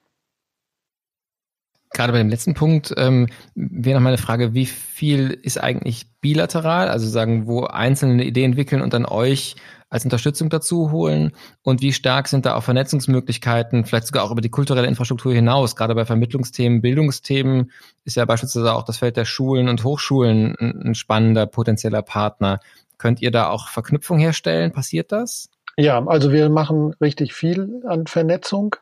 Gerade 1.92 2.14
bei 2.14 2.20
dem 2.20 2.30
letzten 2.30 2.54
Punkt 2.54 2.94
ähm, 2.98 3.28
wäre 3.56 3.96
noch 3.98 4.04
mal 4.04 4.10
eine 4.10 4.18
Frage, 4.20 4.54
wie 4.54 4.68
viel 4.68 5.32
ist 5.32 5.60
eigentlich 5.60 6.06
bilateral, 6.22 6.90
also 6.90 7.08
sagen, 7.08 7.48
wo 7.48 7.64
einzelne 7.64 8.24
Ideen 8.24 8.52
entwickeln 8.52 8.82
und 8.82 8.94
dann 8.94 9.06
euch 9.06 9.56
als 9.90 10.04
Unterstützung 10.04 10.50
dazu 10.50 10.92
holen 10.92 11.32
und 11.64 11.82
wie 11.82 11.94
stark 11.94 12.28
sind 12.28 12.46
da 12.46 12.56
auch 12.56 12.64
Vernetzungsmöglichkeiten, 12.64 13.86
vielleicht 13.86 14.06
sogar 14.06 14.24
auch 14.24 14.32
über 14.32 14.42
die 14.42 14.52
kulturelle 14.52 14.88
Infrastruktur 14.88 15.34
hinaus, 15.34 15.76
gerade 15.76 15.96
bei 15.96 16.06
Vermittlungsthemen, 16.06 16.82
Bildungsthemen 16.82 17.72
ist 18.06 18.16
ja 18.16 18.26
beispielsweise 18.26 18.74
auch 18.74 18.84
das 18.84 18.98
Feld 18.98 19.18
der 19.18 19.26
Schulen 19.26 19.68
und 19.68 19.84
Hochschulen 19.84 20.56
ein, 20.60 20.90
ein 20.90 20.96
spannender 20.96 21.48
potenzieller 21.48 22.04
Partner. 22.04 22.60
Könnt 23.00 23.22
ihr 23.22 23.32
da 23.32 23.50
auch 23.50 23.70
Verknüpfung 23.70 24.20
herstellen? 24.20 24.74
Passiert 24.74 25.12
das? 25.12 25.50
Ja, 25.78 26.06
also 26.06 26.34
wir 26.34 26.50
machen 26.50 26.94
richtig 27.00 27.34
viel 27.34 27.82
an 27.88 28.06
Vernetzung. 28.06 28.76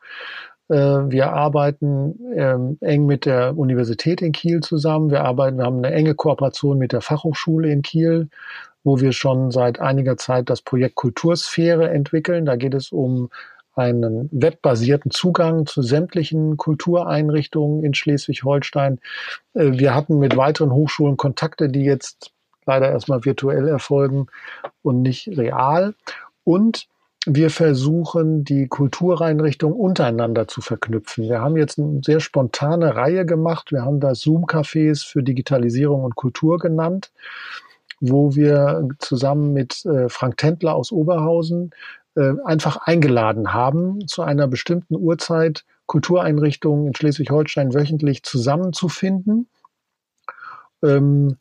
Äh, 0.68 0.74
wir 0.74 1.32
arbeiten 1.32 2.18
ähm, 2.34 2.78
eng 2.80 3.06
mit 3.06 3.26
der 3.26 3.56
Universität 3.56 4.22
in 4.22 4.32
Kiel 4.32 4.60
zusammen. 4.60 5.10
Wir 5.10 5.24
arbeiten, 5.24 5.58
wir 5.58 5.64
haben 5.64 5.78
eine 5.78 5.94
enge 5.94 6.14
Kooperation 6.14 6.78
mit 6.78 6.92
der 6.92 7.00
Fachhochschule 7.00 7.70
in 7.70 7.82
Kiel 7.82 8.28
wo 8.88 9.00
wir 9.00 9.12
schon 9.12 9.50
seit 9.50 9.80
einiger 9.80 10.16
Zeit 10.16 10.48
das 10.48 10.62
Projekt 10.62 10.94
Kultursphäre 10.94 11.90
entwickeln. 11.90 12.46
Da 12.46 12.56
geht 12.56 12.74
es 12.74 12.90
um 12.90 13.28
einen 13.74 14.28
webbasierten 14.32 15.10
Zugang 15.10 15.66
zu 15.66 15.82
sämtlichen 15.82 16.56
Kultureinrichtungen 16.56 17.84
in 17.84 17.94
Schleswig-Holstein. 17.94 18.98
Äh, 19.54 19.72
wir 19.72 19.94
hatten 19.94 20.18
mit 20.18 20.36
weiteren 20.36 20.72
Hochschulen 20.72 21.16
Kontakte, 21.16 21.68
die 21.68 21.84
jetzt 21.84 22.32
leider 22.66 22.90
erstmal 22.90 23.24
virtuell 23.24 23.68
erfolgen 23.68 24.26
und 24.82 25.02
nicht 25.02 25.28
real. 25.28 25.94
Und 26.44 26.88
wir 27.28 27.50
versuchen, 27.50 28.44
die 28.44 28.68
Kultureinrichtungen 28.68 29.78
untereinander 29.78 30.48
zu 30.48 30.60
verknüpfen. 30.60 31.24
Wir 31.24 31.40
haben 31.40 31.56
jetzt 31.56 31.78
eine 31.78 32.00
sehr 32.04 32.20
spontane 32.20 32.96
Reihe 32.96 33.26
gemacht. 33.26 33.72
Wir 33.72 33.82
haben 33.82 34.00
da 34.00 34.14
Zoom-Cafés 34.14 35.06
für 35.06 35.22
Digitalisierung 35.22 36.04
und 36.04 36.16
Kultur 36.16 36.58
genannt 36.58 37.10
wo 38.00 38.34
wir 38.34 38.88
zusammen 38.98 39.52
mit 39.52 39.84
äh, 39.84 40.08
Frank 40.08 40.36
Tendler 40.36 40.74
aus 40.74 40.92
Oberhausen 40.92 41.70
äh, 42.14 42.32
einfach 42.44 42.78
eingeladen 42.78 43.52
haben, 43.52 44.06
zu 44.06 44.22
einer 44.22 44.46
bestimmten 44.46 44.96
Uhrzeit 44.96 45.64
Kultureinrichtungen 45.86 46.86
in 46.86 46.94
Schleswig-Holstein 46.94 47.74
wöchentlich 47.74 48.22
zusammenzufinden, 48.22 49.48
ähm, 50.82 51.38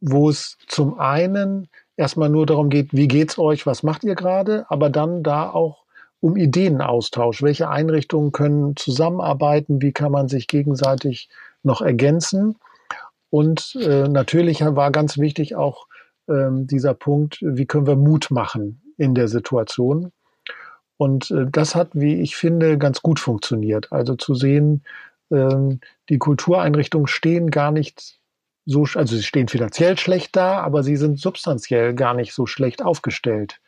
wo 0.00 0.30
es 0.30 0.56
zum 0.66 0.98
einen 0.98 1.68
erstmal 1.96 2.28
nur 2.28 2.46
darum 2.46 2.70
geht, 2.70 2.92
wie 2.92 3.08
geht's 3.08 3.38
euch, 3.38 3.66
was 3.66 3.82
macht 3.82 4.04
ihr 4.04 4.14
gerade, 4.14 4.66
aber 4.68 4.90
dann 4.90 5.22
da 5.22 5.50
auch 5.50 5.82
um 6.20 6.36
Ideenaustausch. 6.36 7.42
Welche 7.42 7.68
Einrichtungen 7.68 8.32
können 8.32 8.76
zusammenarbeiten? 8.76 9.82
Wie 9.82 9.92
kann 9.92 10.12
man 10.12 10.28
sich 10.28 10.46
gegenseitig 10.46 11.28
noch 11.62 11.82
ergänzen? 11.82 12.56
Und 13.28 13.76
äh, 13.80 14.08
natürlich 14.08 14.60
war 14.60 14.90
ganz 14.92 15.18
wichtig 15.18 15.56
auch 15.56 15.86
ähm, 16.28 16.66
dieser 16.66 16.94
Punkt, 16.94 17.38
wie 17.40 17.66
können 17.66 17.86
wir 17.86 17.96
Mut 17.96 18.30
machen 18.30 18.82
in 18.98 19.14
der 19.14 19.26
Situation. 19.26 20.12
Und 20.96 21.30
äh, 21.32 21.46
das 21.50 21.74
hat, 21.74 21.88
wie 21.94 22.20
ich 22.20 22.36
finde, 22.36 22.78
ganz 22.78 23.02
gut 23.02 23.18
funktioniert. 23.18 23.90
Also 23.90 24.14
zu 24.14 24.34
sehen, 24.34 24.84
ähm, 25.32 25.80
die 26.08 26.18
Kultureinrichtungen 26.18 27.08
stehen 27.08 27.50
gar 27.50 27.72
nicht 27.72 28.20
so, 28.64 28.86
also 28.94 29.16
sie 29.16 29.22
stehen 29.22 29.48
finanziell 29.48 29.98
schlecht 29.98 30.36
da, 30.36 30.60
aber 30.60 30.82
sie 30.82 30.96
sind 30.96 31.18
substanziell 31.18 31.94
gar 31.94 32.14
nicht 32.14 32.32
so 32.32 32.46
schlecht 32.46 32.82
aufgestellt. 32.82 33.60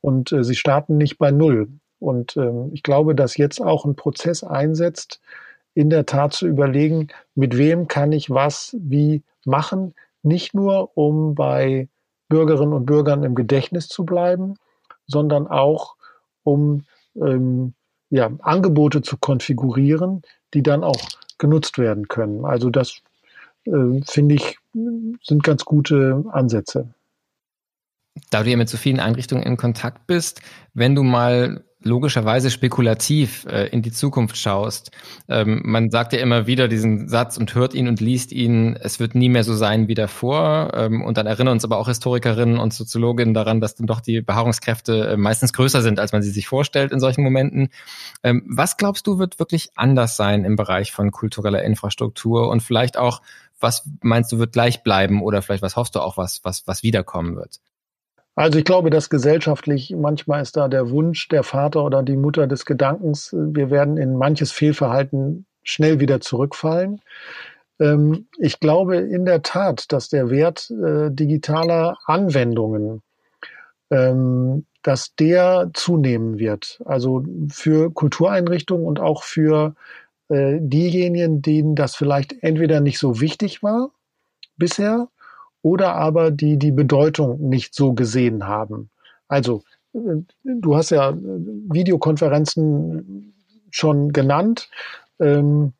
Und 0.00 0.32
äh, 0.32 0.44
sie 0.44 0.56
starten 0.56 0.96
nicht 0.96 1.18
bei 1.18 1.30
Null. 1.30 1.68
Und 1.98 2.36
ähm, 2.36 2.70
ich 2.72 2.82
glaube, 2.82 3.14
dass 3.14 3.36
jetzt 3.36 3.60
auch 3.60 3.84
ein 3.84 3.96
Prozess 3.96 4.44
einsetzt, 4.44 5.20
in 5.74 5.90
der 5.90 6.06
Tat 6.06 6.32
zu 6.32 6.46
überlegen, 6.46 7.08
mit 7.34 7.56
wem 7.56 7.88
kann 7.88 8.12
ich 8.12 8.30
was 8.30 8.76
wie 8.78 9.22
machen, 9.44 9.94
nicht 10.22 10.54
nur 10.54 10.96
um 10.96 11.34
bei 11.34 11.88
Bürgerinnen 12.28 12.72
und 12.72 12.86
Bürgern 12.86 13.22
im 13.22 13.34
Gedächtnis 13.34 13.88
zu 13.88 14.04
bleiben, 14.04 14.54
sondern 15.06 15.46
auch 15.46 15.96
um 16.42 16.84
ähm, 17.16 17.74
ja, 18.10 18.30
Angebote 18.40 19.02
zu 19.02 19.16
konfigurieren, 19.18 20.22
die 20.54 20.62
dann 20.62 20.84
auch 20.84 21.00
genutzt 21.38 21.78
werden 21.78 22.08
können. 22.08 22.44
Also 22.44 22.70
das 22.70 23.02
äh, 23.66 24.00
finde 24.06 24.36
ich 24.36 24.58
sind 25.22 25.42
ganz 25.42 25.64
gute 25.64 26.24
Ansätze. 26.32 26.94
Da 28.30 28.42
du 28.42 28.50
ja 28.50 28.56
mit 28.56 28.68
so 28.68 28.76
vielen 28.76 29.00
Einrichtungen 29.00 29.44
in 29.44 29.56
Kontakt 29.56 30.06
bist, 30.06 30.40
wenn 30.72 30.94
du 30.94 31.02
mal 31.02 31.64
logischerweise 31.84 32.50
spekulativ 32.50 33.44
äh, 33.44 33.66
in 33.68 33.82
die 33.82 33.92
Zukunft 33.92 34.36
schaust. 34.36 34.90
Ähm, 35.28 35.60
man 35.64 35.90
sagt 35.90 36.12
ja 36.14 36.18
immer 36.18 36.46
wieder 36.46 36.66
diesen 36.66 37.08
Satz 37.08 37.36
und 37.36 37.54
hört 37.54 37.74
ihn 37.74 37.88
und 37.88 38.00
liest 38.00 38.32
ihn, 38.32 38.76
es 38.80 39.00
wird 39.00 39.14
nie 39.14 39.28
mehr 39.28 39.44
so 39.44 39.54
sein 39.54 39.86
wie 39.86 39.94
davor. 39.94 40.72
Ähm, 40.74 41.02
und 41.02 41.18
dann 41.18 41.26
erinnern 41.26 41.52
uns 41.52 41.64
aber 41.64 41.76
auch 41.76 41.88
Historikerinnen 41.88 42.58
und 42.58 42.72
Soziologinnen 42.72 43.34
daran, 43.34 43.60
dass 43.60 43.74
dann 43.74 43.86
doch 43.86 44.00
die 44.00 44.22
Beharrungskräfte 44.22 45.08
äh, 45.08 45.16
meistens 45.16 45.52
größer 45.52 45.82
sind, 45.82 46.00
als 46.00 46.12
man 46.12 46.22
sie 46.22 46.30
sich 46.30 46.48
vorstellt 46.48 46.90
in 46.90 47.00
solchen 47.00 47.22
Momenten. 47.22 47.68
Ähm, 48.22 48.42
was 48.48 48.76
glaubst 48.78 49.06
du, 49.06 49.18
wird 49.18 49.38
wirklich 49.38 49.70
anders 49.74 50.16
sein 50.16 50.44
im 50.44 50.56
Bereich 50.56 50.90
von 50.90 51.10
kultureller 51.10 51.62
Infrastruktur 51.62 52.48
und 52.48 52.62
vielleicht 52.62 52.96
auch, 52.96 53.20
was 53.64 53.88
meinst 54.02 54.30
du, 54.30 54.38
wird 54.38 54.52
gleich 54.52 54.84
bleiben 54.84 55.22
oder 55.22 55.42
vielleicht 55.42 55.62
was 55.62 55.74
hoffst 55.74 55.96
du 55.96 56.00
auch, 56.00 56.16
was, 56.16 56.44
was, 56.44 56.66
was 56.66 56.84
wiederkommen 56.84 57.34
wird? 57.34 57.58
Also 58.36 58.58
ich 58.58 58.64
glaube, 58.64 58.90
dass 58.90 59.10
gesellschaftlich 59.10 59.94
manchmal 59.96 60.42
ist 60.42 60.56
da 60.56 60.68
der 60.68 60.90
Wunsch 60.90 61.28
der 61.28 61.42
Vater 61.42 61.84
oder 61.84 62.02
die 62.02 62.16
Mutter 62.16 62.46
des 62.46 62.66
Gedankens, 62.66 63.32
wir 63.32 63.70
werden 63.70 63.96
in 63.96 64.16
manches 64.16 64.52
Fehlverhalten 64.52 65.46
schnell 65.62 66.00
wieder 66.00 66.20
zurückfallen. 66.20 67.00
Ähm, 67.80 68.26
ich 68.38 68.60
glaube 68.60 68.96
in 68.96 69.24
der 69.24 69.42
Tat, 69.42 69.92
dass 69.92 70.08
der 70.08 70.30
Wert 70.30 70.70
äh, 70.70 71.10
digitaler 71.10 71.96
Anwendungen, 72.06 73.02
ähm, 73.90 74.66
dass 74.82 75.14
der 75.14 75.70
zunehmen 75.72 76.38
wird. 76.38 76.82
Also 76.84 77.24
für 77.48 77.92
Kultureinrichtungen 77.92 78.86
und 78.86 79.00
auch 79.00 79.22
für 79.22 79.74
äh, 80.34 80.58
diejenigen, 80.60 81.42
denen 81.42 81.76
das 81.76 81.94
vielleicht 81.94 82.42
entweder 82.42 82.80
nicht 82.80 82.98
so 82.98 83.20
wichtig 83.20 83.62
war 83.62 83.90
bisher 84.56 85.08
oder 85.62 85.94
aber 85.94 86.32
die 86.32 86.58
die 86.58 86.72
Bedeutung 86.72 87.48
nicht 87.48 87.74
so 87.74 87.92
gesehen 87.92 88.48
haben. 88.48 88.90
Also 89.28 89.62
äh, 89.92 90.22
du 90.42 90.76
hast 90.76 90.90
ja 90.90 91.10
äh, 91.10 91.14
Videokonferenzen 91.14 93.32
schon 93.70 94.12
genannt. 94.12 94.68
Ähm, 95.20 95.72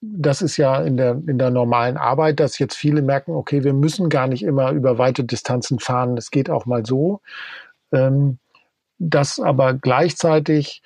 das 0.00 0.42
ist 0.42 0.56
ja 0.56 0.80
in 0.80 0.96
der, 0.96 1.20
in 1.26 1.38
der 1.38 1.50
normalen 1.50 1.96
Arbeit, 1.96 2.40
dass 2.40 2.58
jetzt 2.58 2.76
viele 2.76 3.02
merken, 3.02 3.32
okay, 3.32 3.64
wir 3.64 3.74
müssen 3.74 4.08
gar 4.08 4.28
nicht 4.28 4.42
immer 4.42 4.70
über 4.70 4.96
weite 4.96 5.24
Distanzen 5.24 5.80
fahren. 5.80 6.16
Es 6.16 6.30
geht 6.30 6.48
auch 6.48 6.66
mal 6.66 6.86
so. 6.86 7.20
Ähm, 7.92 8.38
dass 8.98 9.38
aber 9.38 9.74
gleichzeitig 9.74 10.82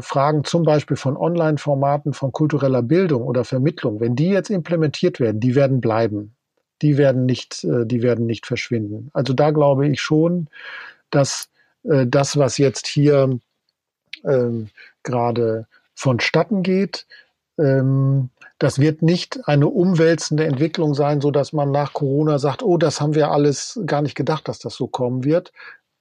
Fragen 0.00 0.44
zum 0.44 0.62
Beispiel 0.62 0.96
von 0.96 1.16
Online-Formaten, 1.16 2.12
von 2.12 2.30
kultureller 2.30 2.82
Bildung 2.82 3.22
oder 3.22 3.44
Vermittlung, 3.44 3.98
wenn 4.00 4.14
die 4.14 4.28
jetzt 4.28 4.50
implementiert 4.50 5.18
werden, 5.18 5.40
die 5.40 5.56
werden 5.56 5.80
bleiben 5.80 6.36
die 6.82 6.98
werden 6.98 7.24
nicht, 7.24 7.64
äh, 7.64 7.86
die 7.86 8.02
werden 8.02 8.26
nicht 8.26 8.46
verschwinden. 8.46 9.10
Also 9.14 9.32
da 9.32 9.50
glaube 9.50 9.88
ich 9.88 10.00
schon, 10.00 10.48
dass 11.10 11.48
äh, 11.84 12.06
das, 12.06 12.36
was 12.36 12.58
jetzt 12.58 12.86
hier 12.86 13.38
ähm, 14.24 14.68
gerade 15.02 15.66
vonstatten 15.94 16.62
geht, 16.62 17.06
ähm, 17.58 18.30
das 18.58 18.78
wird 18.78 19.02
nicht 19.02 19.48
eine 19.48 19.68
umwälzende 19.68 20.44
Entwicklung 20.44 20.94
sein, 20.94 21.20
so 21.20 21.30
dass 21.30 21.52
man 21.52 21.70
nach 21.70 21.92
Corona 21.92 22.38
sagt, 22.38 22.62
oh, 22.62 22.76
das 22.76 23.00
haben 23.00 23.14
wir 23.14 23.30
alles 23.30 23.80
gar 23.86 24.02
nicht 24.02 24.14
gedacht, 24.14 24.48
dass 24.48 24.58
das 24.58 24.74
so 24.74 24.86
kommen 24.86 25.24
wird. 25.24 25.52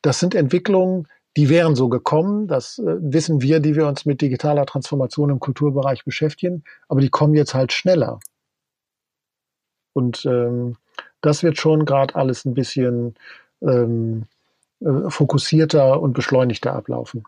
Das 0.01 0.19
sind 0.19 0.35
Entwicklungen, 0.35 1.07
die 1.37 1.49
wären 1.49 1.75
so 1.75 1.89
gekommen. 1.89 2.47
Das 2.47 2.79
äh, 2.79 2.97
wissen 2.99 3.41
wir, 3.41 3.59
die 3.59 3.75
wir 3.75 3.87
uns 3.87 4.05
mit 4.05 4.21
digitaler 4.21 4.65
Transformation 4.65 5.29
im 5.29 5.39
Kulturbereich 5.39 6.03
beschäftigen. 6.03 6.63
Aber 6.87 7.01
die 7.01 7.09
kommen 7.09 7.35
jetzt 7.35 7.53
halt 7.53 7.71
schneller. 7.73 8.19
Und 9.93 10.25
ähm, 10.25 10.77
das 11.21 11.43
wird 11.43 11.57
schon 11.57 11.85
gerade 11.85 12.15
alles 12.15 12.45
ein 12.45 12.53
bisschen 12.53 13.15
ähm, 13.61 14.25
äh, 14.79 15.09
fokussierter 15.09 16.01
und 16.01 16.13
beschleunigter 16.13 16.73
ablaufen 16.73 17.25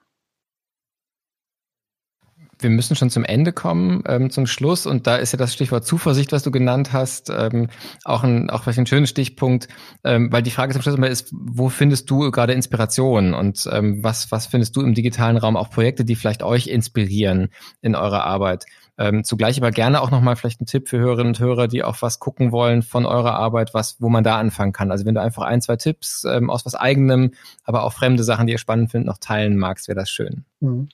wir 2.64 2.70
müssen 2.70 2.96
schon 2.96 3.10
zum 3.10 3.24
Ende 3.24 3.54
kommen, 3.54 4.04
ähm, 4.08 4.30
zum 4.30 4.48
Schluss. 4.48 4.86
Und 4.86 5.06
da 5.06 5.18
ist 5.18 5.34
ja 5.34 5.38
das 5.38 5.54
Stichwort 5.54 5.86
Zuversicht, 5.86 6.32
was 6.32 6.44
du 6.44 6.52
genannt 6.52 6.94
hast, 6.94 7.30
ähm, 7.30 7.70
auch 8.04 8.24
ein, 8.24 8.50
auch 8.50 8.64
vielleicht 8.64 8.80
ein 8.80 8.88
schöner 8.88 9.08
Stichpunkt, 9.08 9.68
ähm, 10.04 10.32
weil 10.32 10.42
die 10.42 10.52
Frage 10.52 10.74
zum 10.74 10.82
Schluss 10.82 10.96
immer 10.96 11.08
ist, 11.08 11.30
wo 11.32 11.70
findest 11.70 12.10
du 12.10 12.32
gerade 12.32 12.54
Inspiration 12.54 13.34
und 13.34 13.68
ähm, 13.72 14.04
was, 14.04 14.32
was 14.32 14.48
findest 14.48 14.76
du 14.76 14.82
im 14.82 14.94
digitalen 14.94 15.38
Raum 15.38 15.58
auch 15.58 15.70
Projekte, 15.70 16.06
die 16.06 16.16
vielleicht 16.16 16.44
euch 16.44 16.68
inspirieren 16.68 17.50
in 17.82 17.96
eurer 17.96 18.24
Arbeit? 18.24 18.66
Ähm, 18.98 19.24
zugleich 19.24 19.58
aber 19.58 19.72
gerne 19.72 20.02
auch 20.02 20.12
nochmal 20.12 20.36
vielleicht 20.36 20.62
ein 20.62 20.68
Tipp 20.68 20.88
für 20.88 21.00
Hörerinnen 21.00 21.30
und 21.34 21.40
Hörer, 21.40 21.68
die 21.68 21.84
auch 21.84 22.02
was 22.02 22.20
gucken 22.20 22.52
wollen 22.52 22.84
von 22.84 23.06
eurer 23.08 23.34
Arbeit, 23.34 23.74
was, 23.74 23.98
wo 24.00 24.10
man 24.10 24.24
da 24.24 24.38
anfangen 24.38 24.72
kann. 24.72 24.92
Also 24.92 25.06
wenn 25.06 25.16
du 25.16 25.22
einfach 25.22 25.44
ein, 25.44 25.62
zwei 25.62 25.78
Tipps 25.78 26.24
ähm, 26.26 26.52
aus 26.52 26.66
was 26.66 26.76
eigenem, 26.76 27.32
aber 27.64 27.84
auch 27.84 27.94
fremde 27.94 28.24
Sachen, 28.24 28.46
die 28.46 28.54
ihr 28.54 28.60
spannend 28.60 28.92
findet, 28.92 29.08
noch 29.08 29.18
teilen 29.18 29.58
magst, 29.58 29.88
wäre 29.88 30.00
das 30.00 30.12
schön. 30.12 30.46
Mhm. 30.60 30.90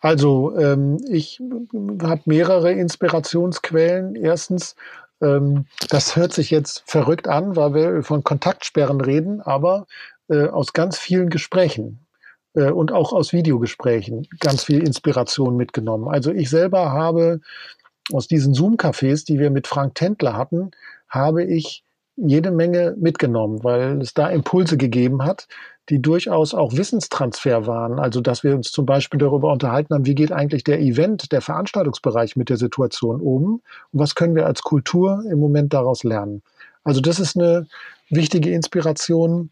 Also 0.00 0.56
ähm, 0.58 0.98
ich 1.10 1.40
habe 2.02 2.22
mehrere 2.24 2.72
Inspirationsquellen. 2.72 4.16
Erstens, 4.16 4.74
ähm, 5.20 5.66
das 5.90 6.16
hört 6.16 6.32
sich 6.32 6.50
jetzt 6.50 6.82
verrückt 6.86 7.28
an, 7.28 7.54
weil 7.54 7.74
wir 7.74 8.02
von 8.02 8.24
Kontaktsperren 8.24 9.02
reden, 9.02 9.42
aber 9.42 9.86
äh, 10.28 10.46
aus 10.46 10.72
ganz 10.72 10.98
vielen 10.98 11.28
Gesprächen 11.28 12.06
und 12.54 12.92
auch 12.92 13.12
aus 13.12 13.32
Videogesprächen 13.32 14.26
ganz 14.40 14.64
viel 14.64 14.86
Inspiration 14.86 15.56
mitgenommen. 15.56 16.08
Also 16.08 16.32
ich 16.32 16.50
selber 16.50 16.92
habe 16.92 17.40
aus 18.12 18.28
diesen 18.28 18.54
Zoom-Cafés, 18.54 19.24
die 19.24 19.38
wir 19.38 19.50
mit 19.50 19.66
Frank 19.66 19.94
Tendler 19.94 20.36
hatten, 20.36 20.72
habe 21.08 21.44
ich 21.44 21.84
jede 22.16 22.50
Menge 22.50 22.94
mitgenommen, 22.98 23.64
weil 23.64 24.00
es 24.02 24.14
da 24.14 24.28
Impulse 24.28 24.76
gegeben 24.76 25.24
hat, 25.24 25.48
die 25.88 26.00
durchaus 26.00 26.54
auch 26.54 26.72
Wissenstransfer 26.74 27.66
waren. 27.66 27.98
Also, 27.98 28.20
dass 28.20 28.44
wir 28.44 28.54
uns 28.54 28.70
zum 28.70 28.86
Beispiel 28.86 29.18
darüber 29.18 29.50
unterhalten 29.52 29.94
haben, 29.94 30.06
wie 30.06 30.14
geht 30.14 30.30
eigentlich 30.30 30.62
der 30.64 30.80
Event, 30.80 31.32
der 31.32 31.40
Veranstaltungsbereich 31.40 32.36
mit 32.36 32.50
der 32.50 32.56
Situation 32.56 33.20
um 33.20 33.62
und 33.92 34.00
was 34.00 34.14
können 34.14 34.34
wir 34.34 34.46
als 34.46 34.62
Kultur 34.62 35.24
im 35.30 35.38
Moment 35.38 35.72
daraus 35.72 36.04
lernen. 36.04 36.42
Also, 36.84 37.00
das 37.00 37.18
ist 37.18 37.36
eine 37.36 37.66
wichtige 38.10 38.50
Inspiration. 38.52 39.50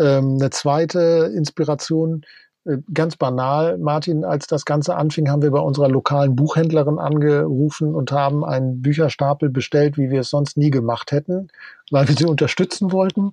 Ähm, 0.00 0.38
eine 0.40 0.50
zweite 0.50 1.32
Inspiration, 1.34 2.24
äh, 2.64 2.78
ganz 2.92 3.16
banal, 3.16 3.78
Martin, 3.78 4.24
als 4.24 4.46
das 4.46 4.64
Ganze 4.64 4.94
anfing, 4.96 5.28
haben 5.28 5.42
wir 5.42 5.50
bei 5.50 5.60
unserer 5.60 5.88
lokalen 5.88 6.36
Buchhändlerin 6.36 6.98
angerufen 6.98 7.94
und 7.94 8.12
haben 8.12 8.44
einen 8.44 8.82
Bücherstapel 8.82 9.50
bestellt, 9.50 9.98
wie 9.98 10.10
wir 10.10 10.20
es 10.20 10.30
sonst 10.30 10.56
nie 10.56 10.70
gemacht 10.70 11.12
hätten, 11.12 11.48
weil 11.90 12.08
wir 12.08 12.14
sie 12.16 12.26
unterstützen 12.26 12.92
wollten, 12.92 13.32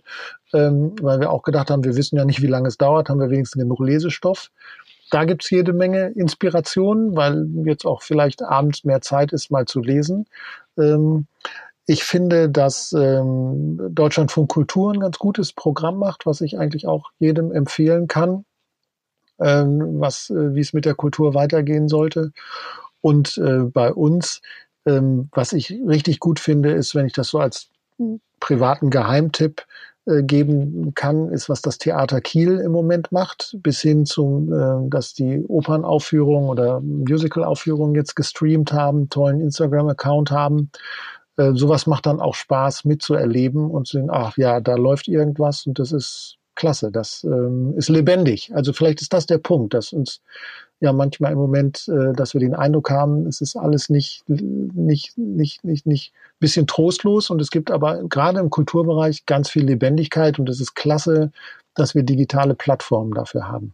ähm, 0.54 0.96
weil 1.02 1.20
wir 1.20 1.32
auch 1.32 1.44
gedacht 1.44 1.70
haben, 1.70 1.84
wir 1.84 1.96
wissen 1.96 2.18
ja 2.18 2.26
nicht, 2.26 2.42
wie 2.42 2.48
lange 2.48 2.68
es 2.68 2.78
dauert, 2.78 3.10
haben 3.10 3.20
wir 3.20 3.30
wenigstens 3.30 3.62
genug 3.62 3.80
Lesestoff. 3.80 4.50
Da 5.12 5.26
gibt's 5.26 5.50
jede 5.50 5.74
Menge 5.74 6.10
Inspirationen, 6.10 7.16
weil 7.16 7.48
jetzt 7.66 7.86
auch 7.86 8.04
vielleicht 8.04 8.44
abends 8.44 8.84
mehr 8.84 9.02
Zeit 9.02 9.34
ist, 9.34 9.50
mal 9.50 9.66
zu 9.66 9.82
lesen. 9.82 10.26
Ähm, 10.78 11.28
ich 11.90 12.04
finde, 12.04 12.50
dass 12.52 12.94
ähm, 12.94 13.80
Deutschlandfunk 13.90 14.48
Kultur 14.48 14.94
ein 14.94 15.00
ganz 15.00 15.18
gutes 15.18 15.54
Programm 15.54 15.98
macht, 15.98 16.28
was 16.28 16.40
ich 16.42 16.60
eigentlich 16.60 16.86
auch 16.86 17.10
jedem 17.18 17.52
empfehlen 17.52 18.08
kann, 18.08 18.46
ähm, 19.40 20.00
was, 20.00 20.30
äh, 20.30 20.54
wie 20.54 20.60
es 20.60 20.72
mit 20.72 20.86
der 20.86 20.94
Kultur 20.94 21.34
weitergehen 21.34 21.90
sollte. 21.90 22.32
Und 23.02 23.40
äh, 23.40 23.64
bei 23.64 23.92
uns, 23.92 24.44
ähm, 24.86 25.30
was 25.32 25.52
ich 25.52 25.72
richtig 25.72 26.20
gut 26.20 26.40
finde, 26.40 26.74
ist, 26.74 26.94
wenn 26.94 27.08
ich 27.08 27.14
das 27.14 27.30
so 27.30 27.40
als 27.40 27.70
privaten 28.40 28.92
Geheimtipp 28.92 29.66
äh, 30.06 30.22
geben 30.22 30.94
kann, 30.94 31.30
ist, 31.30 31.50
was 31.50 31.64
das 31.64 31.80
Theater 31.80 32.22
Kiel 32.22 32.60
im 32.60 32.72
Moment 32.72 33.12
macht, 33.12 33.58
bis 33.64 33.82
hin 33.82 34.06
zum, 34.06 34.54
äh, 34.54 34.90
dass 34.92 35.16
die 35.16 35.44
Opernaufführungen 35.48 36.50
oder 36.50 36.82
Musicalaufführungen 36.82 37.96
jetzt 37.96 38.16
gestreamt 38.16 38.74
haben, 38.74 39.10
tollen 39.10 39.42
Instagram-Account 39.42 40.30
haben 40.30 40.70
äh, 41.40 41.54
sowas 41.54 41.88
macht 41.88 42.06
dann 42.06 42.20
auch 42.20 42.36
Spaß 42.36 42.84
mitzuerleben 42.84 43.72
und 43.72 43.88
zu 43.88 43.98
sehen, 43.98 44.10
ach 44.12 44.38
ja, 44.38 44.60
da 44.60 44.76
läuft 44.76 45.08
irgendwas 45.08 45.66
und 45.66 45.80
das 45.80 45.94
ist 45.94 46.36
klasse, 46.56 46.92
das 46.92 47.24
ähm, 47.24 47.74
ist 47.78 47.88
lebendig. 47.88 48.52
Also 48.54 48.74
vielleicht 48.74 49.02
ist 49.02 49.14
das 49.14 49.26
der 49.26 49.38
Punkt, 49.38 49.74
dass 49.74 49.94
uns 49.94 50.22
ja 50.82 50.92
manchmal 50.92 51.32
im 51.32 51.38
Moment, 51.38 51.88
äh, 51.88 52.14
dass 52.14 52.34
wir 52.34 52.42
den 52.42 52.56
Eindruck 52.56 52.90
haben, 52.92 53.26
es 53.26 53.40
ist 53.40 53.56
alles 53.56 53.90
nicht, 53.90 54.24
nicht, 54.28 55.18
nicht, 55.18 55.64
nicht, 55.64 55.86
nicht 55.86 56.14
bisschen 56.42 56.68
trostlos 56.68 57.30
und 57.30 57.42
es 57.42 57.52
gibt 57.52 57.72
aber 57.72 58.04
gerade 58.04 58.40
im 58.40 58.50
Kulturbereich 58.50 59.26
ganz 59.26 59.50
viel 59.50 59.64
Lebendigkeit 59.64 60.40
und 60.40 60.50
es 60.50 60.60
ist 60.60 60.76
klasse, 60.76 61.32
dass 61.74 61.96
wir 61.96 62.04
digitale 62.04 62.56
Plattformen 62.56 63.14
dafür 63.14 63.48
haben. 63.48 63.74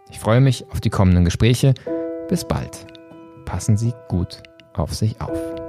Ich 0.09 0.19
freue 0.19 0.41
mich 0.41 0.65
auf 0.71 0.81
die 0.81 0.89
kommenden 0.89 1.25
Gespräche. 1.25 1.73
Bis 2.29 2.47
bald. 2.47 2.87
Passen 3.45 3.77
Sie 3.77 3.93
gut 4.07 4.41
auf 4.73 4.93
sich 4.93 5.21
auf. 5.21 5.62